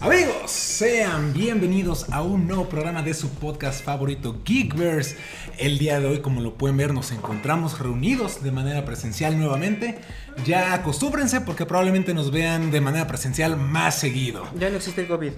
[0.00, 5.16] Amigos, sean bienvenidos a un nuevo programa de su podcast favorito Geekverse.
[5.56, 9.98] El día de hoy, como lo pueden ver, nos encontramos reunidos de manera presencial nuevamente.
[10.44, 14.46] Ya acostúmbrense porque probablemente nos vean de manera presencial más seguido.
[14.58, 15.32] Ya no existe el COVID.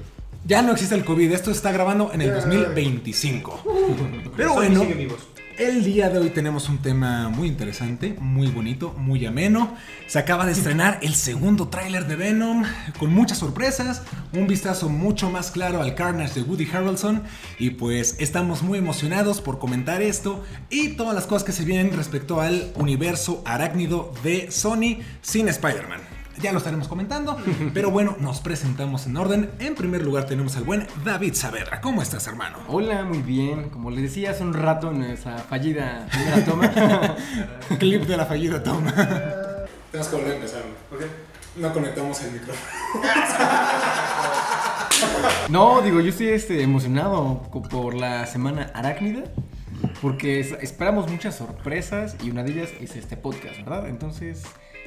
[0.47, 3.63] Ya no existe el COVID, esto está grabando en el 2025.
[4.37, 4.85] Pero bueno.
[5.59, 9.75] El día de hoy tenemos un tema muy interesante, muy bonito, muy ameno.
[10.07, 12.65] Se acaba de estrenar el segundo tráiler de Venom
[12.99, 14.03] con muchas sorpresas,
[14.33, 17.23] un vistazo mucho más claro al Carnage de Woody Harrelson
[17.59, 21.97] y pues estamos muy emocionados por comentar esto y todas las cosas que se vienen
[21.97, 26.16] respecto al universo arácnido de Sony sin Spider-Man.
[26.43, 27.37] Ya lo estaremos comentando,
[27.73, 29.51] pero bueno, nos presentamos en orden.
[29.59, 31.81] En primer lugar tenemos al buen David Saavedra.
[31.81, 32.59] ¿Cómo estás, hermano?
[32.69, 33.71] Hola, muy bien.
[33.71, 36.71] Como les decía hace un rato en esa fallida primera toma.
[37.79, 38.93] Clip de la fallida toma.
[39.91, 40.63] Tenemos que volver a empezar.
[40.91, 41.07] ¿Por qué?
[41.57, 43.03] No conectamos el micrófono.
[45.49, 49.25] no, digo, yo estoy este, emocionado por la semana arácnida.
[50.03, 53.89] Porque es- esperamos muchas sorpresas y una de ellas es este podcast, ¿verdad?
[53.89, 54.43] Entonces,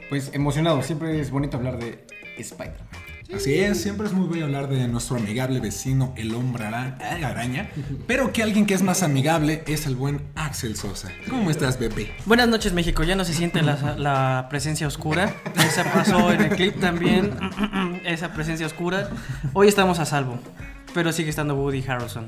[0.09, 0.81] pues emocionado.
[0.83, 2.05] Siempre es bonito hablar de
[2.37, 2.87] Spider-Man.
[3.35, 7.69] Así es, siempre es muy bello hablar de nuestro amigable vecino, el hombre ara- araña,
[8.07, 11.09] pero que alguien que es más amigable es el buen Axel Sosa.
[11.29, 12.11] ¿Cómo estás, bebé?
[12.25, 13.03] Buenas noches, México.
[13.03, 15.31] Ya no se siente la, la presencia oscura.
[15.57, 17.29] Esa pasó en el clip también.
[18.03, 19.11] Esa presencia oscura.
[19.53, 20.39] Hoy estamos a salvo.
[20.95, 22.25] Pero sigue estando Woody Harrelson.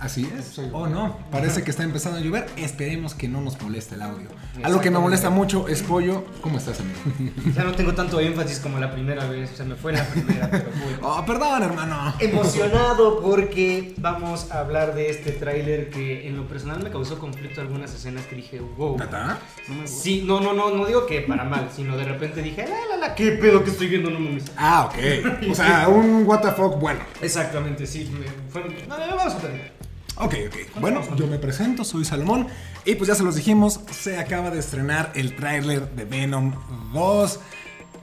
[0.00, 0.58] Así es.
[0.72, 2.46] Oh, no, parece que está empezando a llover.
[2.56, 4.28] Esperemos que no nos moleste el audio.
[4.62, 6.24] Algo que me molesta mucho es Pollo.
[6.40, 7.32] ¿Cómo estás, amigo?
[7.54, 10.64] Ya no tengo tanto énfasis como la primera vez, se me fue la primera, pero
[10.72, 10.90] fue.
[11.02, 12.14] Oh, perdón, hermano.
[12.18, 17.60] Emocionado porque vamos a hablar de este tráiler que en lo personal me causó conflicto
[17.60, 18.96] algunas escenas que dije, wow.
[18.96, 19.38] ¿Tata?
[19.84, 23.08] Sí, no, no, no, no digo que para mal, sino de repente dije, la, la,
[23.08, 24.44] la, qué pedo que estoy viendo, no mames.
[24.56, 25.50] Ah, ok.
[25.50, 27.00] O sea, un what the fuck bueno.
[27.20, 29.89] Exactamente, sí, me, fue, no, no, vamos a platicar.
[30.20, 30.80] Ok, ok.
[30.80, 32.46] Bueno, yo me presento, soy Salomón.
[32.84, 36.52] Y pues ya se los dijimos, se acaba de estrenar el tráiler de Venom
[36.92, 37.40] 2.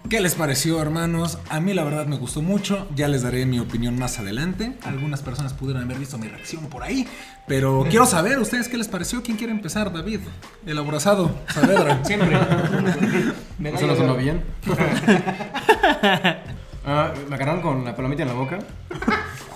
[0.10, 1.38] ¿Qué les pareció, hermanos?
[1.50, 2.88] A mí la verdad me gustó mucho.
[2.96, 4.74] Ya les daré mi opinión más adelante.
[4.84, 7.08] Algunas personas pudieron haber visto mi reacción por ahí.
[7.46, 9.22] Pero quiero saber, ¿ustedes qué les pareció?
[9.22, 9.94] ¿Quién quiere empezar?
[9.94, 10.22] David,
[10.66, 12.04] el aborazado, Saavedra.
[12.06, 12.36] Siempre.
[13.64, 14.44] ¿Eso no sonó bien?
[16.90, 18.60] Ah, me agarraron con la palomita en la boca.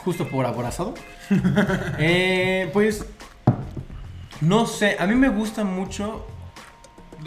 [0.04, 0.94] Justo por aborazado.
[2.00, 3.06] Eh, pues.
[4.42, 6.26] No sé, a mí me gusta mucho.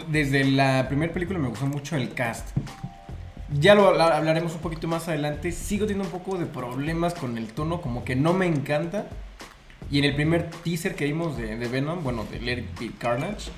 [0.09, 2.49] Desde la primera película me gustó mucho el cast.
[3.57, 5.51] Ya lo habla- hablaremos un poquito más adelante.
[5.53, 9.07] Sigo teniendo un poco de problemas con el tono, como que no me encanta.
[9.89, 12.91] Y en el primer teaser que vimos de, de Venom, bueno, de Let It Be
[12.97, 13.51] Carnage,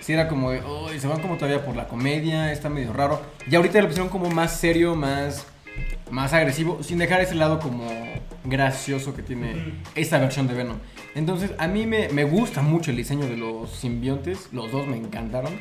[0.00, 3.22] sí era como de, oh, se van como todavía por la comedia, está medio raro.
[3.50, 5.46] Y ahorita lo pusieron como más serio, más,
[6.10, 7.88] más agresivo, sin dejar ese lado como
[8.44, 10.76] gracioso que tiene esta versión de Venom.
[11.14, 14.96] Entonces, a mí me, me gusta mucho el diseño de los simbiontes, los dos me
[14.96, 15.52] encantaron.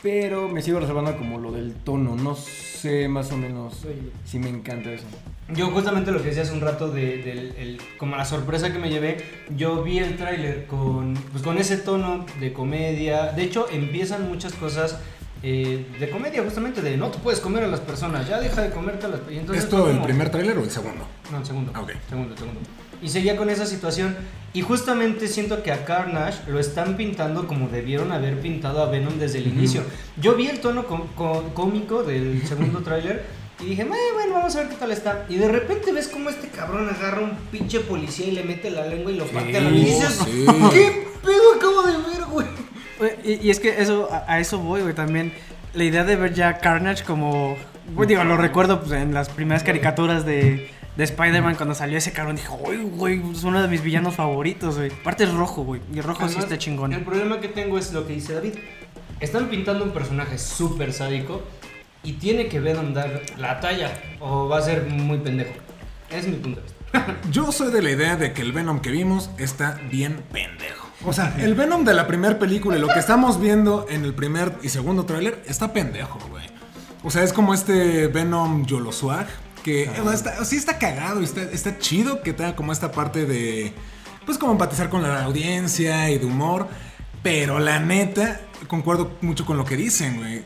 [0.00, 3.84] Pero me sigo reservando como lo del tono, no sé más o menos
[4.24, 5.04] si me encanta eso.
[5.52, 7.14] Yo justamente lo que decía hace un rato de,
[7.58, 9.16] el- como la sorpresa que me llevé,
[9.56, 13.32] yo vi el tráiler con, pues con ese tono de comedia.
[13.32, 15.00] De hecho, empiezan muchas cosas
[15.42, 18.70] eh, de comedia, justamente de no te puedes comer a las personas, ya deja de
[18.70, 19.56] comerte a las personas.
[19.56, 21.06] ¿Esto el como- primer tráiler o el segundo?
[21.30, 21.70] No, el segundo.
[21.74, 21.90] Ah, ok.
[22.08, 22.60] Segundo, segundo.
[23.00, 24.16] Y seguía con esa situación.
[24.52, 29.18] Y justamente siento que a Carnage lo están pintando como debieron haber pintado a Venom
[29.18, 29.82] desde el inicio.
[30.20, 30.84] Yo vi el tono
[31.54, 33.24] cómico del segundo tráiler
[33.60, 35.26] y dije, "Eh, bueno, vamos a ver qué tal está.
[35.28, 38.86] Y de repente ves cómo este cabrón agarra un pinche policía y le mete la
[38.86, 40.46] lengua y lo parte a la y dices, sí.
[40.72, 41.07] ¿qué
[43.24, 44.94] Y, y es que eso, a, a eso voy, güey.
[44.94, 45.32] También
[45.74, 47.56] la idea de ver ya Carnage como.
[47.94, 52.12] güey, digo, lo recuerdo pues, en las primeras caricaturas de, de Spider-Man cuando salió ese
[52.12, 52.36] cabrón.
[52.36, 54.90] Dije, uy, güey, es uno de mis villanos favoritos, güey.
[54.90, 55.80] Aparte es rojo, güey.
[55.92, 56.92] Y el rojo sí está chingón.
[56.92, 58.54] El problema que tengo es lo que dice David.
[59.20, 61.42] Están pintando un personaje súper sádico
[62.04, 65.52] y tiene que Venom dar la talla o va a ser muy pendejo.
[66.10, 67.16] Es mi punto de vista.
[67.30, 70.87] Yo soy de la idea de que el Venom que vimos está bien pendejo.
[71.04, 74.14] O sea, el Venom de la primera película y lo que estamos viendo en el
[74.14, 76.44] primer y segundo tráiler está pendejo, güey.
[77.04, 79.26] O sea, es como este Venom Yolo Swag,
[79.62, 83.72] que eh, está, sí está cagado está, está chido que tenga como esta parte de,
[84.26, 86.66] pues como empatizar con la audiencia y de humor.
[87.22, 90.42] Pero la neta, concuerdo mucho con lo que dicen, güey.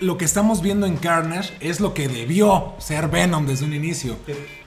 [0.00, 4.18] Lo que estamos viendo en Carnage es lo que debió ser Venom desde un inicio.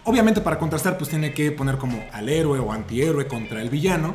[0.04, 4.14] Obviamente para contrastar pues tiene que poner como al héroe o antihéroe contra el villano.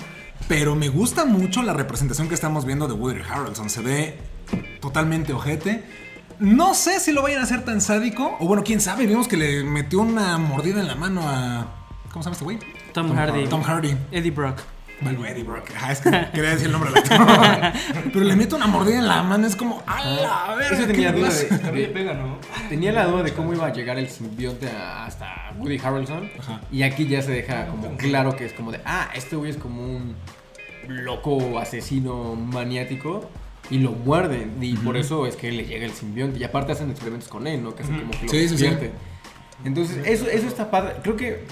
[0.48, 3.70] Pero me gusta mucho la representación que estamos viendo de Woody Harrelson.
[3.70, 4.18] Se ve
[4.80, 5.84] totalmente ojete.
[6.38, 8.36] No sé si lo vayan a hacer tan sádico.
[8.40, 9.06] O bueno, quién sabe.
[9.06, 11.66] Vimos que le metió una mordida en la mano a.
[12.10, 12.58] ¿Cómo se llama este güey?
[12.92, 13.46] Tom, Hardy.
[13.46, 13.96] Tom Hardy.
[14.10, 14.58] Eddie Brock.
[15.10, 15.70] Eddie Brock.
[15.76, 18.02] Ajá, es que quería decir el nombre del actor.
[18.12, 19.46] Pero le mete una mordida en la mano.
[19.46, 19.82] Es como.
[19.86, 20.76] ¡A la verga!
[20.76, 21.92] Eso ¿qué tenía duda de.
[22.68, 26.30] Tenía la duda de cómo iba a llegar el simbionte a- hasta Woody Harrelson.
[26.38, 26.60] Ajá.
[26.70, 29.56] Y aquí ya se deja como claro que es como de, ah, este güey es
[29.56, 30.14] como un
[30.88, 33.30] loco asesino maniático.
[33.70, 34.56] Y lo muerden.
[34.60, 36.38] Y por eso es que le llega el simbionte.
[36.38, 37.74] Y aparte hacen experimentos con él, ¿no?
[37.74, 38.64] Que hacen como que lo Sí, sí, sí.
[38.64, 38.90] despierte.
[39.64, 40.94] Entonces, eso, eso está padre.
[41.02, 41.44] Creo que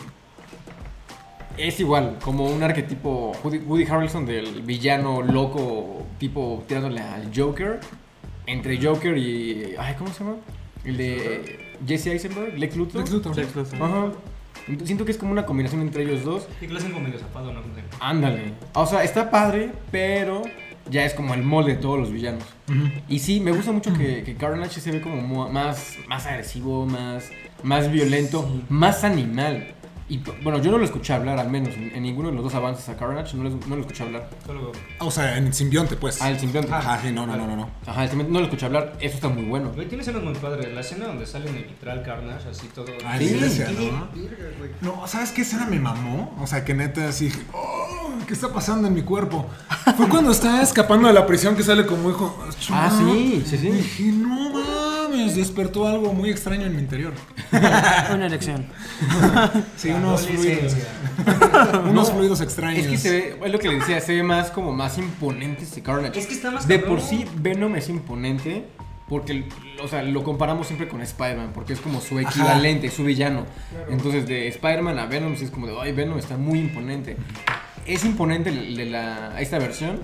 [1.60, 7.80] es igual, como un arquetipo Woody, Woody Harrelson del villano loco, tipo tirándole al Joker.
[8.46, 9.74] Entre Joker y.
[9.78, 10.36] Ay, ¿cómo se llama?
[10.84, 13.00] El de Jesse Eisenberg, Lex Luthor.
[13.00, 13.36] Lex Luthor.
[13.36, 13.82] Lex Luthor.
[13.82, 14.12] Ajá.
[14.84, 16.48] Siento que es como una combinación entre ellos dos.
[16.60, 17.60] Y que lo hacen como medio zapado, ¿no?
[18.00, 18.52] Ándale.
[18.74, 20.42] O sea, está padre, pero
[20.90, 22.44] ya es como el molde de todos los villanos.
[23.08, 27.30] Y sí, me gusta mucho que, que Carnage se ve como más, más agresivo, más,
[27.62, 29.74] más violento, más animal.
[30.10, 32.54] Y bueno, yo no lo escuché hablar, al menos en, en ninguno de los dos
[32.54, 34.28] avances a Carnage, no, les- no lo escuché hablar.
[34.44, 34.72] Solo.
[34.98, 36.20] O sea, en simbionte, pues.
[36.20, 36.72] Ah, el simbionte.
[36.72, 37.54] Ajá, sí, no, no, no, no.
[37.56, 37.70] no.
[37.86, 39.70] Ajá, el simbionte no lo escuché hablar, eso está muy bueno.
[39.72, 40.74] Güey, tiene escenas muy padres.
[40.74, 42.86] La escena donde sale en el vitral Carnage, así todo.
[43.06, 43.62] Ah, Sí, sí,
[44.82, 44.96] ¿no?
[44.96, 46.36] No, ¿sabes qué escena me mamó?
[46.40, 49.46] O sea, que neta así, dije, oh, ¿qué está pasando en mi cuerpo?
[49.96, 52.36] Fue cuando estaba escapando de la prisión que sale como hijo.
[52.72, 53.68] Ah, sí, sí, sí.
[53.70, 54.50] Dije, no
[55.10, 57.12] mames, despertó algo muy extraño en mi interior.
[58.14, 58.66] Una elección.
[59.76, 60.74] Sí, unos fluidos.
[60.74, 61.80] Adolescencia.
[61.90, 62.84] Unos No, fluidos extraños.
[62.84, 65.64] Es que se ve, es lo que le decía, se ve más como más imponente
[65.64, 66.18] este Carnage.
[66.18, 66.96] Es que está más De cabrón.
[66.98, 68.64] por sí, Venom es imponente
[69.08, 69.44] porque,
[69.82, 72.28] o sea, lo comparamos siempre con Spider-Man, porque es como su Ajá.
[72.30, 73.44] equivalente, su villano.
[73.90, 77.16] Entonces, de Spider-Man a Venom, sí es como de, ay, Venom está muy imponente.
[77.86, 79.98] Es imponente de la, esta versión,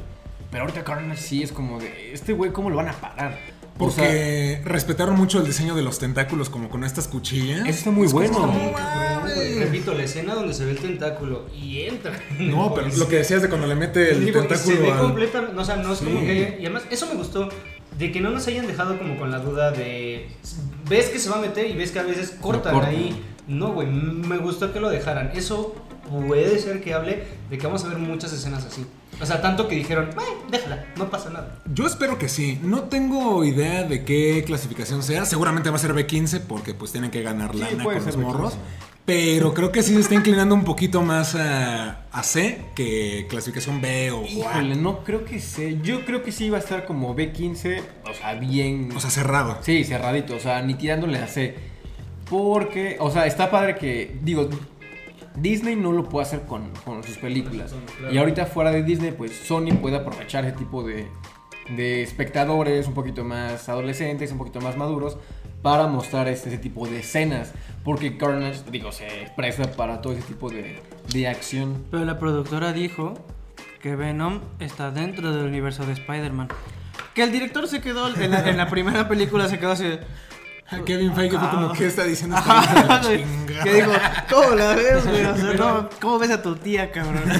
[0.50, 3.38] pero ahorita Carnage sí es como de, este güey, ¿cómo lo van a parar?
[3.78, 7.60] O sea, Porque respetaron mucho el diseño de los tentáculos, como con estas cuchillas.
[7.60, 8.46] eso está muy bueno.
[8.46, 9.54] Muy.
[9.58, 12.18] Repito, la escena donde se ve el tentáculo y entra.
[12.38, 14.92] No, pero lo que decías de cuando le mete el Digo, y se tentáculo ve
[14.92, 17.48] al- completamente, no, o sea, no es como que, y además eso me gustó
[17.98, 20.28] de que no nos hayan dejado como con la duda de
[20.88, 22.94] ves que se va a meter y ves que a veces cortan, cortan.
[22.94, 23.22] ahí.
[23.48, 25.30] No, güey, me gustó que lo dejaran.
[25.34, 25.74] Eso
[26.26, 28.84] puede ser que hable de que vamos a ver muchas escenas así.
[29.20, 32.58] O sea, tanto que dijeron, "Eh, déjala, no pasa nada." Yo espero que sí.
[32.62, 35.24] No tengo idea de qué clasificación sea.
[35.24, 38.18] Seguramente va a ser B15 porque pues tienen que ganar Sí, lana con los ser
[38.18, 38.54] morros.
[38.54, 38.56] B15.
[39.06, 43.80] Pero creo que sí se está inclinando un poquito más a, a C que clasificación
[43.80, 44.24] B o.
[44.24, 45.78] Híjole, no creo que sé.
[45.80, 48.88] Yo creo que sí va a estar como B15, o sea, bien.
[48.96, 49.58] O sea, cerrado.
[49.62, 51.54] Sí, cerradito, o sea, ni tirándole a C.
[52.28, 54.48] Porque, o sea, está padre que, digo,
[55.36, 57.74] Disney no lo puede hacer con, con sus películas.
[57.98, 58.14] Claro.
[58.14, 61.08] Y ahorita fuera de Disney, pues Sony puede aprovechar ese tipo de,
[61.74, 65.18] de espectadores un poquito más adolescentes, un poquito más maduros,
[65.62, 67.52] para mostrar este, ese tipo de escenas.
[67.84, 69.06] Porque Carnage, digo, se
[69.36, 70.80] presta para todo ese tipo de,
[71.12, 71.84] de acción.
[71.90, 73.14] Pero la productora dijo
[73.80, 76.48] que Venom está dentro del universo de Spider-Man.
[77.14, 79.98] Que el director se quedó en la, en la primera película, se quedó así.
[80.70, 83.64] De, Kevin Feige fue como, ¿qué está diciendo esta chingada?
[83.64, 83.92] Que digo,
[84.30, 85.24] ¿cómo la ves, güey?
[85.24, 87.22] O sea, no, ¿cómo ves a tu tía, cabrón?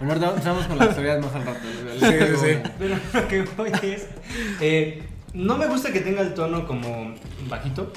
[0.00, 1.58] Bueno, ahorita empezamos con las teorías más al rato.
[1.98, 2.70] Sí, sí, sí.
[2.78, 4.06] Pero lo que voy es.
[4.60, 5.02] eh,
[5.34, 7.14] no me gusta que tenga el tono como
[7.48, 7.92] bajito.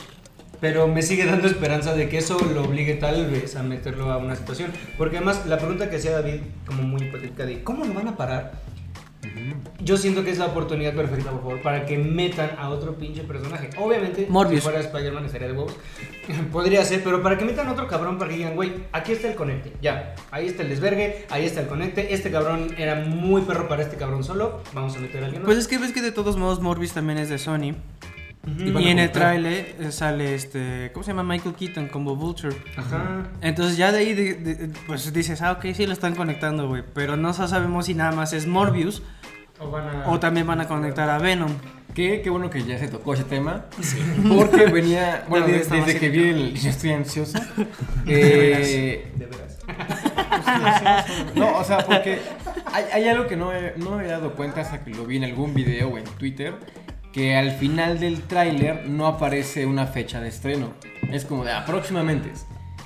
[0.60, 4.18] Pero me sigue dando esperanza de que eso lo obligue tal vez a meterlo a
[4.18, 4.72] una situación.
[4.98, 8.18] Porque además la pregunta que hacía David, como muy hipotética, de ¿cómo lo van a
[8.18, 8.52] parar?
[9.84, 13.24] Yo siento que es la oportunidad perfecta, por favor, para que metan a otro pinche
[13.24, 13.70] personaje.
[13.78, 14.62] Obviamente, Morbius.
[14.62, 15.76] si fuera Spider-Man estaría de huevos.
[16.52, 19.28] Podría ser, pero para que metan a otro cabrón para que digan, güey, aquí está
[19.28, 19.74] el conecte.
[19.82, 22.14] Ya, ahí está el desvergue, ahí está el conecte.
[22.14, 24.62] Este cabrón era muy perro para este cabrón solo.
[24.74, 25.48] Vamos a meter a alguien más.
[25.48, 27.76] Pues es que ves que de todos modos Morbius también es de Sony.
[28.58, 31.24] Y en el tráiler eh, sale este, ¿cómo se llama?
[31.24, 32.56] Michael Keaton como Vulture.
[32.76, 33.28] Ajá.
[33.42, 36.84] Entonces ya de ahí de- de- pues dices, ah, ok, sí lo están conectando, güey.
[36.94, 39.04] Pero no sabemos si nada más es Morbius
[39.60, 40.10] O van a.
[40.10, 41.52] o también van a conectar a Venom.
[41.94, 43.66] Qué, qué bueno que ya se tocó ese tema.
[44.36, 45.26] Porque venía.
[45.30, 46.54] Bueno, de- desde que vi el.
[46.56, 47.38] Yo estoy ansioso.
[48.08, 49.60] Eh, De veras.
[51.36, 52.20] no, o sea, porque
[52.66, 55.18] hay, hay algo que no, he- no me había dado cuenta hasta que lo vi
[55.18, 56.56] en algún video o en Twitter.
[57.12, 60.70] Que al final del tráiler no aparece una fecha de estreno.
[61.12, 62.32] Es como de aproximadamente.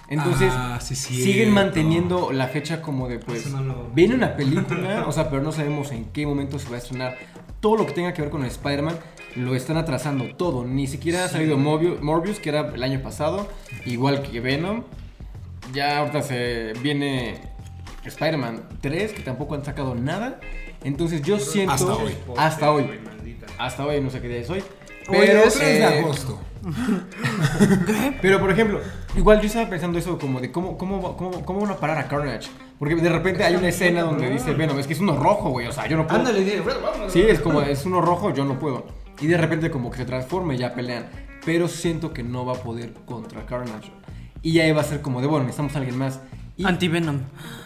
[0.10, 1.52] Entonces, Ah, sí, siguen cierto.
[1.54, 3.46] manteniendo la fecha como de pues.
[3.46, 6.70] Eso no lo- Viene una película, o sea, pero no sabemos en qué momento se
[6.70, 7.18] va a estrenar.
[7.60, 8.98] Todo lo que tenga que ver con Spider-Man
[9.36, 10.64] lo están atrasando todo.
[10.66, 13.48] Ni siquiera ha salido Morbius, Morbius, que era el año pasado,
[13.86, 14.84] igual que Venom.
[15.74, 17.42] Ya ahorita se viene
[18.06, 20.40] Spider-Man 3, que tampoco han sacado nada.
[20.84, 22.12] Entonces yo siento Hasta hoy.
[22.38, 22.86] hasta hoy.
[23.58, 24.64] Hasta hoy no sé qué día es hoy.
[25.10, 26.40] Pero Pero, 3 de eh, agosto.
[28.22, 28.82] pero por ejemplo,
[29.16, 32.08] igual yo estaba pensando eso como de cómo, cómo, cómo, cómo van a parar a
[32.08, 32.50] Carnage.
[32.80, 35.68] Porque de repente hay una escena donde dice, Venom, es que es uno rojo, güey,
[35.68, 36.20] o sea, yo no puedo.
[36.20, 36.64] Ándale, dile.
[37.08, 38.86] Sí, es como, es uno rojo, yo no puedo.
[39.22, 41.06] Y de repente como que se transforma y ya pelean.
[41.46, 43.92] Pero siento que no va a poder contra Carnage.
[44.42, 46.20] Y ahí va a ser como de, bueno, necesitamos a alguien más.
[46.58, 47.20] Y, Anti-Venom.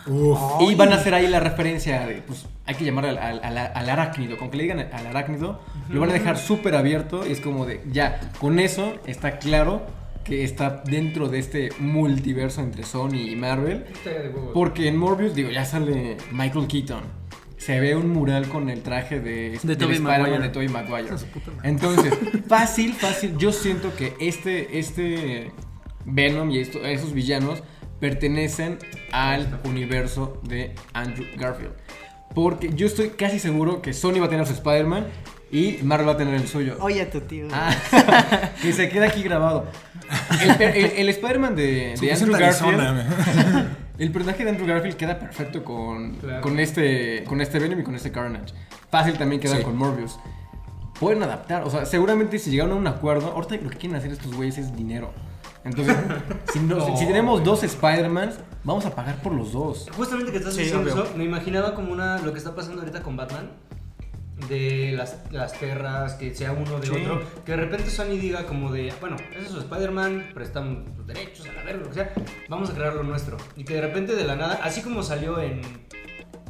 [0.07, 0.39] Uf.
[0.61, 3.57] y van a hacer ahí la referencia de, pues, hay que llamar al, al, al-
[3.75, 4.37] al arácnido.
[4.37, 7.25] Con que le digan al arácnido, lo van a dejar súper abierto.
[7.27, 9.85] Y es como de, ya, con eso está claro
[10.23, 13.85] que está dentro de este multiverso entre Sony y Marvel.
[14.03, 14.31] De.
[14.53, 17.03] Porque en Morbius, digo, ya sale Michael Keaton.
[17.57, 20.39] Se ve un mural con el traje de, del Tobey Spider-Man Maguire.
[20.39, 21.09] de Tobey Maguire.
[21.63, 22.13] Entonces,
[22.47, 23.37] fácil, fácil.
[23.37, 25.51] Yo siento que este, este
[26.05, 27.61] Venom y esto- esos villanos
[27.99, 28.77] pertenecen
[29.11, 31.73] al universo de Andrew Garfield.
[32.33, 35.07] Porque yo estoy casi seguro que Sony va a tener su Spider-Man
[35.51, 36.77] y Marvel va a tener el suyo.
[36.79, 37.47] Oye, tu tío.
[37.51, 37.73] Ah,
[38.61, 39.65] que se queda aquí grabado.
[40.41, 42.79] El, el- el Spider-Man de, Andrew Garfield.
[42.79, 46.41] Arizona, El personaje de Andrew Garfield queda perfecto con, Claro.
[46.41, 48.53] con, este, con este Venom y con este Carnage.
[48.89, 49.63] Fácil también queda Sí.
[49.63, 50.17] con Morbius.
[50.99, 54.11] Pueden adaptar, o sea, seguramente si llegaron a un acuerdo, ahorita lo que quieren hacer
[54.11, 55.11] estos güeyes es dinero.
[55.65, 55.95] Entonces,
[56.53, 59.87] si, no- si- si tenemos dos Spider-Mans, vamos a pagar por los dos.
[59.95, 61.03] Justamente que estás Sí, diciendo obvio.
[61.03, 63.51] eso, me imaginaba como una lo que está pasando ahorita con Batman.
[64.47, 66.93] De las, las perras, que sea uno de Sí.
[66.95, 67.21] otro.
[67.45, 71.45] Que de repente Sony diga como de, bueno, ese es su Spider-Man, prestamos los derechos
[71.45, 72.13] a la verga, lo que sea.
[72.47, 73.35] Vamos a crear lo nuestro.
[73.57, 75.61] Y que de repente de la nada, así como salió en...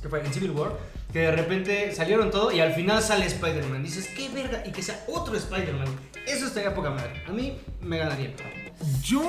[0.01, 0.23] ¿Qué fue?
[0.23, 0.73] En Civil War.
[1.11, 3.81] Que de repente salieron todo y al final sale Spider-Man.
[3.83, 4.61] Dices, qué verga.
[4.67, 5.87] Y que sea otro Spider-Man.
[6.27, 7.23] Eso estaría poca madre.
[7.27, 8.33] A mí me ganaría.
[9.03, 9.23] Yo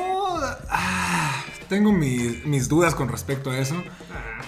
[0.69, 3.75] ah, tengo mis, mis dudas con respecto a eso.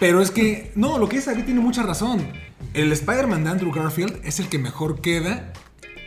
[0.01, 2.27] Pero es que, no, lo que dice David tiene mucha razón.
[2.75, 5.53] El Spider-Man de Andrew Garfield es el que mejor queda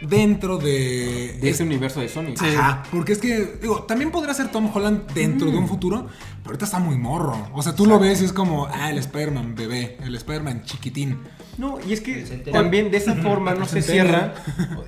[0.01, 1.37] dentro de...
[1.39, 2.33] De ese universo de Sony.
[2.39, 6.47] Ajá, porque es que, digo, también podrá ser Tom Holland dentro de un futuro, pero
[6.47, 7.49] ahorita está muy morro.
[7.53, 11.19] O sea, tú lo ves y es como, ah, el Spider-Man bebé, el Spider-Man chiquitín.
[11.57, 14.33] No, y es que también de esa forma no se cierra.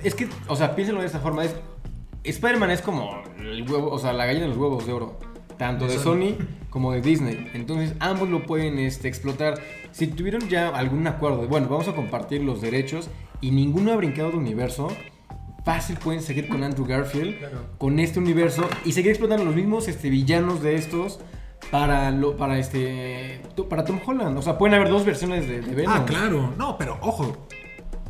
[0.02, 1.44] Es que, o sea, piénsalo de esa forma.
[1.44, 1.54] Es,
[2.24, 5.18] Spider-Man es como el huevo, o sea, la gallina de los huevos de oro.
[5.56, 6.36] Tanto de, De Sony.
[6.36, 6.46] Sony.
[6.70, 7.50] como de Disney.
[7.54, 9.58] Entonces, ambos lo pueden este, explotar.
[9.90, 13.10] Si tuvieron ya algún acuerdo de, bueno, vamos a compartir los derechos
[13.40, 14.88] y ninguno ha brincado de universo,
[15.64, 17.58] fácil pueden seguir con Andrew Garfield, Claro.
[17.78, 21.20] con este universo y seguir explotando los mismos este, villanos de estos.
[21.72, 25.74] Para, lo, para este para Tom Holland, o sea, pueden haber dos versiones de, de
[25.74, 25.92] Venom.
[25.94, 26.54] Ah, claro.
[26.56, 27.36] No, pero ojo.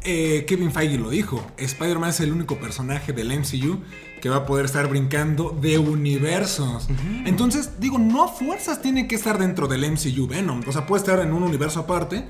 [0.03, 1.45] Eh, Kevin Feige lo dijo.
[1.57, 3.81] Spider-Man es el único personaje del MCU
[4.21, 6.89] que va a poder estar brincando de universos.
[7.25, 10.63] Entonces, digo, no fuerzas tiene que estar dentro del MCU Venom.
[10.67, 12.25] O sea, puede estar en un universo aparte.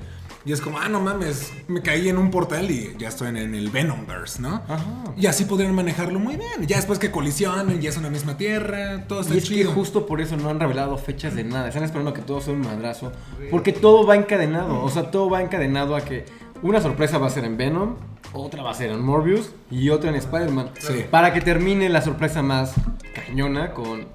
[0.45, 3.35] Y es como, ah, no mames, me caí en un portal y ya estoy en,
[3.37, 4.63] en el Venomverse, ¿no?
[4.69, 5.03] Ajá.
[5.17, 6.65] Y así podrían manejarlo muy bien.
[6.65, 10.05] Ya después que colisionen, ya es una misma tierra, todo está Y es que justo
[10.05, 11.67] por eso no han revelado fechas de nada.
[11.67, 13.11] Están esperando que todo sea un madrazo.
[13.51, 14.81] Porque todo va encadenado.
[14.81, 16.25] O sea, todo va encadenado a que
[16.61, 17.95] una sorpresa va a ser en Venom,
[18.33, 20.71] otra va a ser en Morbius y otra en Spider-Man.
[20.79, 21.05] Sí.
[21.09, 22.73] Para que termine la sorpresa más
[23.13, 24.07] cañona con,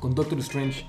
[0.00, 0.86] con Doctor Strange.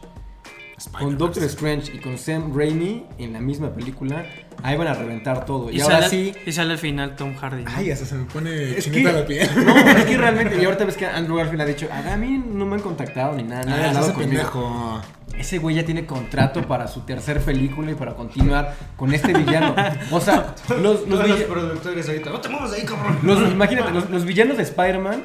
[0.91, 1.17] Con.
[1.17, 4.25] Doctor Strange y con Sam Raimi en la misma película,
[4.61, 5.71] ahí van a reventar todo.
[5.71, 6.33] Y, Y, ahora sale, sí.
[6.45, 7.63] y sale al final Tom Hardy.
[7.63, 7.71] ¿no?
[7.73, 9.49] Ay, hasta se me pone Es chinita que, la piel.
[9.65, 12.65] no, es que realmente, y ahorita ves que Andrew Garfield ha dicho, a mí no
[12.65, 14.31] me han contactado ni nada, Ah, hablado ese conmigo".
[14.31, 15.01] pendejo.
[15.37, 19.75] Ese güey ya tiene contrato para su tercer película y para continuar con este villano.
[20.11, 23.19] O sea, los, los, los villa- productores ahorita, no te muevas ahí, cabrón.
[23.23, 25.23] los- imagínate, los, los villanos de Spider-Man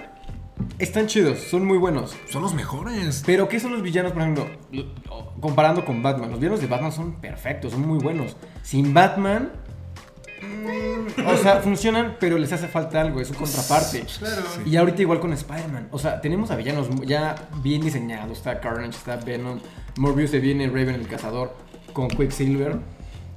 [0.79, 2.17] están chidos, son muy buenos.
[2.29, 3.23] Son los mejores.
[3.27, 4.87] Pero ¿qué son los villanos, por ejemplo, lo-
[5.41, 6.31] comparando con Batman?
[6.31, 8.37] Los villanos de Batman son perfectos, son muy buenos.
[8.63, 9.51] Sin Batman,
[10.43, 14.05] mm, o sea, funcionan, pero les hace falta algo, es su contraparte.
[14.19, 14.43] Claro.
[14.65, 15.89] Y ahorita igual con Spider-Man.
[15.91, 18.39] O sea, tenemos a villanos ya bien diseñados.
[18.39, 19.61] Está Carnage, está Venom.
[19.99, 21.55] Morbius se viene Raven el cazador
[21.93, 22.79] con Quicksilver.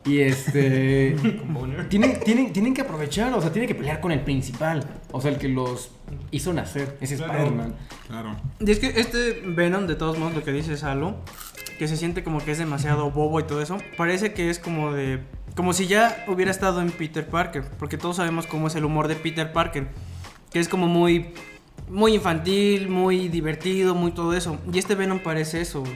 [0.05, 1.15] Y este...
[1.89, 4.83] tienen, tienen, tienen que aprovechar, o sea, tienen que pelear con el principal.
[5.11, 5.91] O sea, el que los
[6.31, 6.97] hizo nacer.
[7.01, 7.33] Ese Claro.
[7.33, 7.75] Spider-Man.
[8.07, 8.35] Claro.
[8.59, 11.15] Y es que este Venom, de todos modos, lo que dice Salo,
[11.79, 14.93] que se siente como que es demasiado bobo y todo eso, parece que es como
[14.93, 15.21] de.
[15.55, 19.07] Como si ya hubiera estado en Peter Parker, porque todos sabemos cómo es el humor
[19.07, 19.87] de Peter Parker,
[20.51, 21.33] que es como muy.
[21.89, 24.57] Muy infantil, muy divertido, muy todo eso.
[24.71, 25.93] Y este Venom parece eso, güey.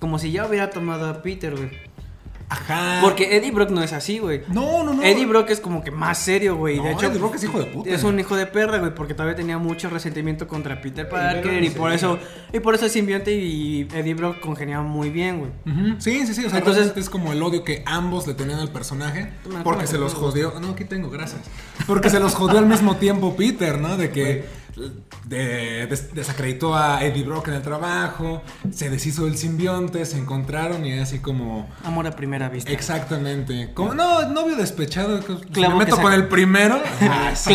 [0.00, 1.70] Como si ya hubiera tomado a Peter, güey.
[2.50, 2.98] Ajá.
[3.00, 4.42] Porque Eddie Brock no es así, güey.
[4.48, 5.02] No, no, no.
[5.02, 6.76] Eddie Brock es como que más serio, güey.
[6.78, 7.90] No, de hecho, Eddie Brock es hijo de puta.
[7.90, 11.70] Es un hijo de perra, güey, porque todavía tenía mucho resentimiento contra Peter Parker y
[11.70, 12.18] por eso
[12.52, 15.52] y por eso el simbionte y Eddie Brock congeniaban muy bien, güey.
[15.98, 16.44] Sí, sí, sí.
[16.44, 19.30] O sea, Entonces- es como el odio que ambos le tenían al personaje.
[19.62, 20.52] Porque se los jodió.
[20.60, 21.42] No, aquí tengo, gracias.
[21.86, 23.96] Porque se los jodió al mismo tiempo Peter, ¿no?
[23.96, 24.44] De que
[25.24, 28.42] de- des- desacreditó a Eddie Brock en el trabajo.
[28.72, 31.68] Se deshizo del simbionte, se encontraron y así como.
[31.84, 32.70] Amor a primera vista.
[32.70, 33.70] Exactamente.
[33.74, 35.20] Como, no, novio despechado.
[35.52, 36.80] Clavo me meto saca- con el primero.
[37.30, 37.50] así,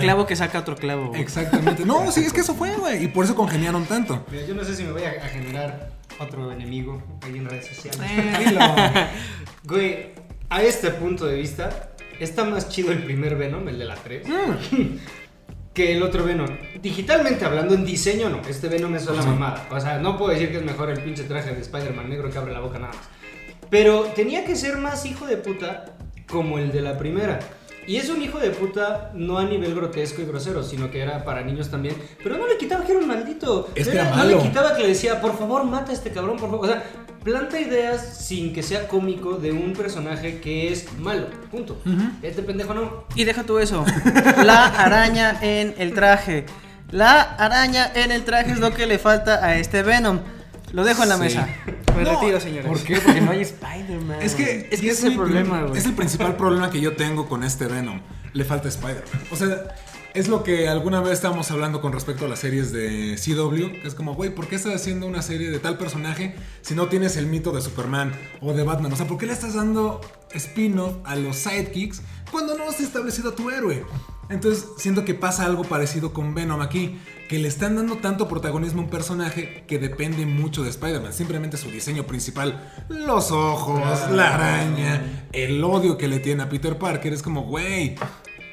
[0.00, 1.08] clavo, que saca otro clavo.
[1.08, 1.20] güey.
[1.20, 1.84] Exactamente.
[1.84, 3.04] No, sí, es que eso fue, güey.
[3.04, 4.24] Y por eso congeniaron tanto.
[4.30, 7.66] Mira, yo no sé si me voy a, a generar otro enemigo ahí en redes
[7.68, 8.00] sociales.
[8.10, 9.06] Eh.
[9.64, 10.10] Güey,
[10.50, 14.26] a este punto de vista, está más chido el primer Venom, el de la 3,
[15.72, 16.48] que el otro Venom.
[16.80, 18.40] Digitalmente hablando, en diseño no.
[18.48, 19.66] Este Venom es una mamada.
[19.70, 22.38] O sea, no puedo decir que es mejor el pinche traje de Spider-Man negro que
[22.38, 23.08] abre la boca nada más.
[23.70, 25.96] Pero tenía que ser más hijo de puta
[26.28, 27.40] como el de la primera.
[27.86, 31.24] Y es un hijo de puta no a nivel grotesco y grosero, sino que era
[31.24, 31.96] para niños también.
[32.22, 33.68] Pero no le quitaba que era un maldito.
[33.74, 34.48] Es que Era- era No le malo.
[34.48, 36.68] quitaba que le decía, por favor, mata a este cabrón, por favor.
[36.68, 36.84] O sea,
[37.24, 41.26] planta ideas sin que sea cómico de un personaje que es malo.
[41.50, 41.80] Punto.
[42.22, 43.04] Este pendejo no.
[43.16, 43.84] Y deja tú eso.
[44.44, 46.46] La araña en el traje.
[46.90, 50.20] La araña en el traje es lo que le falta a este Venom.
[50.72, 51.20] Lo dejo en la Sí.
[51.22, 51.48] mesa.
[51.96, 52.66] Me No, retiro, señores.
[52.66, 52.96] ¿Por qué?
[53.00, 54.22] Porque no hay Spider-Man.
[54.22, 55.78] Es que, Es que el problema, güey.
[55.78, 58.00] Es el principal problema que yo tengo con este Venom.
[58.32, 59.22] Le falta Spider-Man.
[59.30, 59.74] O sea,
[60.14, 63.80] es lo que alguna vez estábamos hablando con respecto a las series de CW.
[63.80, 66.88] que Es como, güey, ¿por qué estás haciendo una serie de tal personaje si no
[66.88, 68.92] tienes el mito de Superman o de Batman?
[68.92, 70.00] O sea, ¿por qué le estás dando
[70.34, 73.84] spin-off a los sidekicks cuando no has establecido a tu héroe?
[74.28, 76.98] Entonces siento que pasa algo parecido con Venom aquí,
[77.28, 81.12] que le están dando tanto protagonismo a un personaje que depende mucho de Spider-Man.
[81.12, 86.78] Simplemente su diseño principal, los ojos, la araña, el odio que le tiene a Peter
[86.78, 87.96] Parker, es como, güey.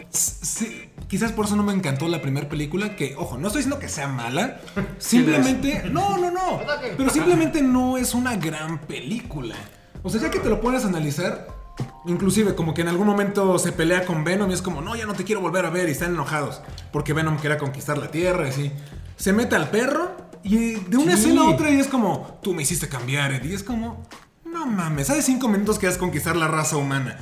[0.09, 3.79] sí, quizás por eso no me encantó la primera película, que, ojo, no estoy diciendo
[3.79, 4.61] que sea mala,
[4.97, 6.61] simplemente, no, no, no,
[6.97, 9.55] pero simplemente no es una gran película.
[10.03, 11.58] O sea, ya que te lo pones a analizar,
[12.05, 15.05] Inclusive como que en algún momento se pelea con Venom y es como, no, ya
[15.05, 16.61] no te quiero volver a ver y están enojados
[16.93, 18.71] porque Venom quería conquistar la Tierra y así.
[19.17, 21.23] Se mete al perro y de una Sí.
[21.23, 23.51] escena a otra y es como, tú me hiciste cambiar, Eddie.
[23.51, 24.01] Y es como,
[24.45, 27.19] no mames, hace cinco minutos querías conquistar la raza humana.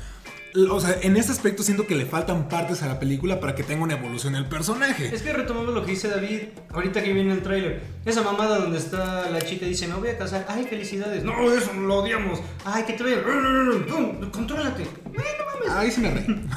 [0.72, 3.64] O sea, en ese aspecto siento que le faltan partes a la película para que
[3.64, 5.14] tenga una evolución el personaje.
[5.14, 6.42] Es que retomando lo que dice David,
[6.74, 10.10] ahorita que viene el tráiler, esa mamada donde está la chica y dice, me voy
[10.10, 13.18] a casar, ay, felicidades, no, eso lo odiamos, ay, que te vaya,
[13.88, 15.70] pum, contrólate, Güey, no mames.
[15.78, 16.26] Ahí sí me reí.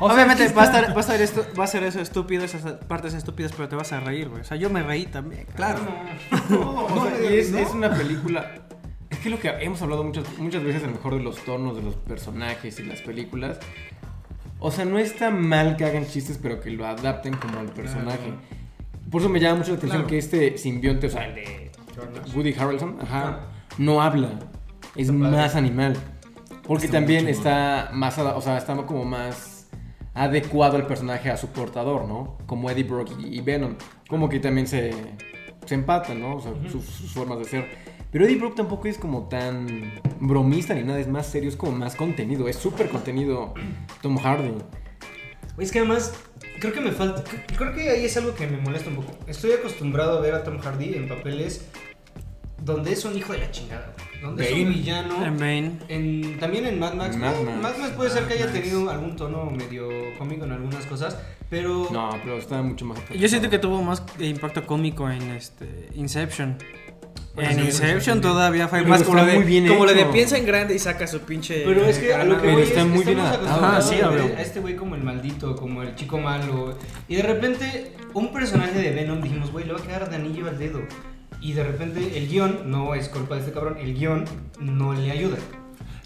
[0.00, 3.14] Obviamente va a, estar, va, a estar esto, va a ser eso estúpido, esas partes
[3.14, 4.42] estúpidas, pero te vas a reír, güey.
[4.42, 5.46] O sea, yo me reí también.
[5.54, 5.80] Claro.
[6.50, 7.58] No, O sea, No, y es, no.
[7.58, 8.54] es una película.
[9.12, 11.76] Es que lo que hemos hablado muchas, muchas veces a lo mejor de los tonos
[11.76, 13.58] de los personajes y las películas.
[14.58, 18.32] O sea, no está mal que hagan chistes, pero que lo adapten como al personaje.
[19.10, 20.08] Por eso me llama mucho la atención Claro.
[20.08, 21.70] que este simbionte, o sea, el de.
[22.34, 23.40] Woody Harrelson, ajá, Ah.
[23.78, 24.30] no habla.
[24.96, 25.36] Es Está padre.
[25.36, 25.96] más animal.
[26.66, 29.68] Porque Está también está más, o sea, está como más
[30.14, 32.38] adecuado el personaje a su portador, ¿no?
[32.46, 33.74] Como Eddie Brock y, Venom.
[34.08, 34.92] Como que también se,
[35.66, 36.36] se empatan, ¿no?
[36.36, 37.81] O sea, sus, sus formas de ser.
[38.12, 41.72] Pero Eddie Brock tampoco es como tan bromista ni nada, es más serio, es como
[41.72, 43.54] más contenido, es súper contenido
[44.02, 44.52] Tom Hardy.
[45.58, 46.14] Es que además,
[46.60, 47.24] creo que me falta.
[47.24, 49.12] cre- Creo que ahí es algo que me molesta un poco.
[49.26, 51.66] Estoy acostumbrado a ver a Tom Hardy en papeles
[52.62, 53.94] donde es un hijo de la chingada.
[54.22, 55.24] Donde es un villano.
[55.24, 55.72] En Bane.
[55.88, 57.16] En- también en Mad Max.
[57.16, 57.60] Mad Max.
[57.60, 58.60] Mad Max puede ser que haya Max.
[58.60, 61.18] tenido algún tono medio cómico en algunas cosas.
[61.50, 61.88] Pero.
[61.90, 66.56] No, pero está mucho más Yo siento que tuvo más impacto cómico en este Inception.
[67.34, 70.36] Pues en sí, Inception todavía fue más como de, muy bien como lo de piensa
[70.36, 71.62] en grande y saca su pinche.
[71.64, 74.08] Pero es que a lo que Pero voy está es, muy bien Ah, sí, a
[74.08, 76.76] ver a este güey como el maldito, como el chico malo.
[77.08, 80.46] Y de repente, un personaje de Venom dijimos, güey, le va a quedar de anillo
[80.46, 80.80] al dedo.
[81.40, 84.24] Y de repente, el guion, no es culpa de este cabrón, el guion
[84.60, 85.38] no le ayuda.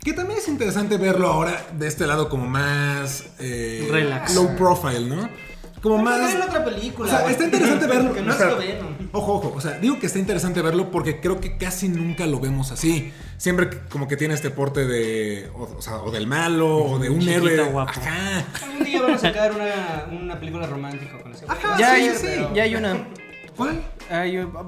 [0.04, 4.36] Que también es interesante verlo ahora de este lado como más eh, Relax.
[4.36, 5.28] low profile, ¿no?
[5.90, 6.34] Como más...
[6.34, 7.08] en otra película.
[7.08, 7.32] O sea, güey.
[7.32, 8.12] está interesante verlo.
[8.12, 8.96] Que no Venom.
[9.12, 12.40] Ojo, ojo, o sea, digo que está interesante verlo porque creo que casi nunca lo
[12.40, 13.12] vemos así.
[13.36, 17.08] Siempre como que tiene este porte de, o, o sea, o del malo, o de
[17.10, 17.70] un Chiquito, héroe.
[17.70, 17.90] guapo.
[17.90, 18.44] Ajá.
[18.64, 21.44] Algún día van a sacar una, una película romántica con ese.
[21.48, 22.46] Ajá, Ya sí, hay, sí.
[22.54, 23.06] ya hay una.
[23.56, 23.82] ¿Cuál?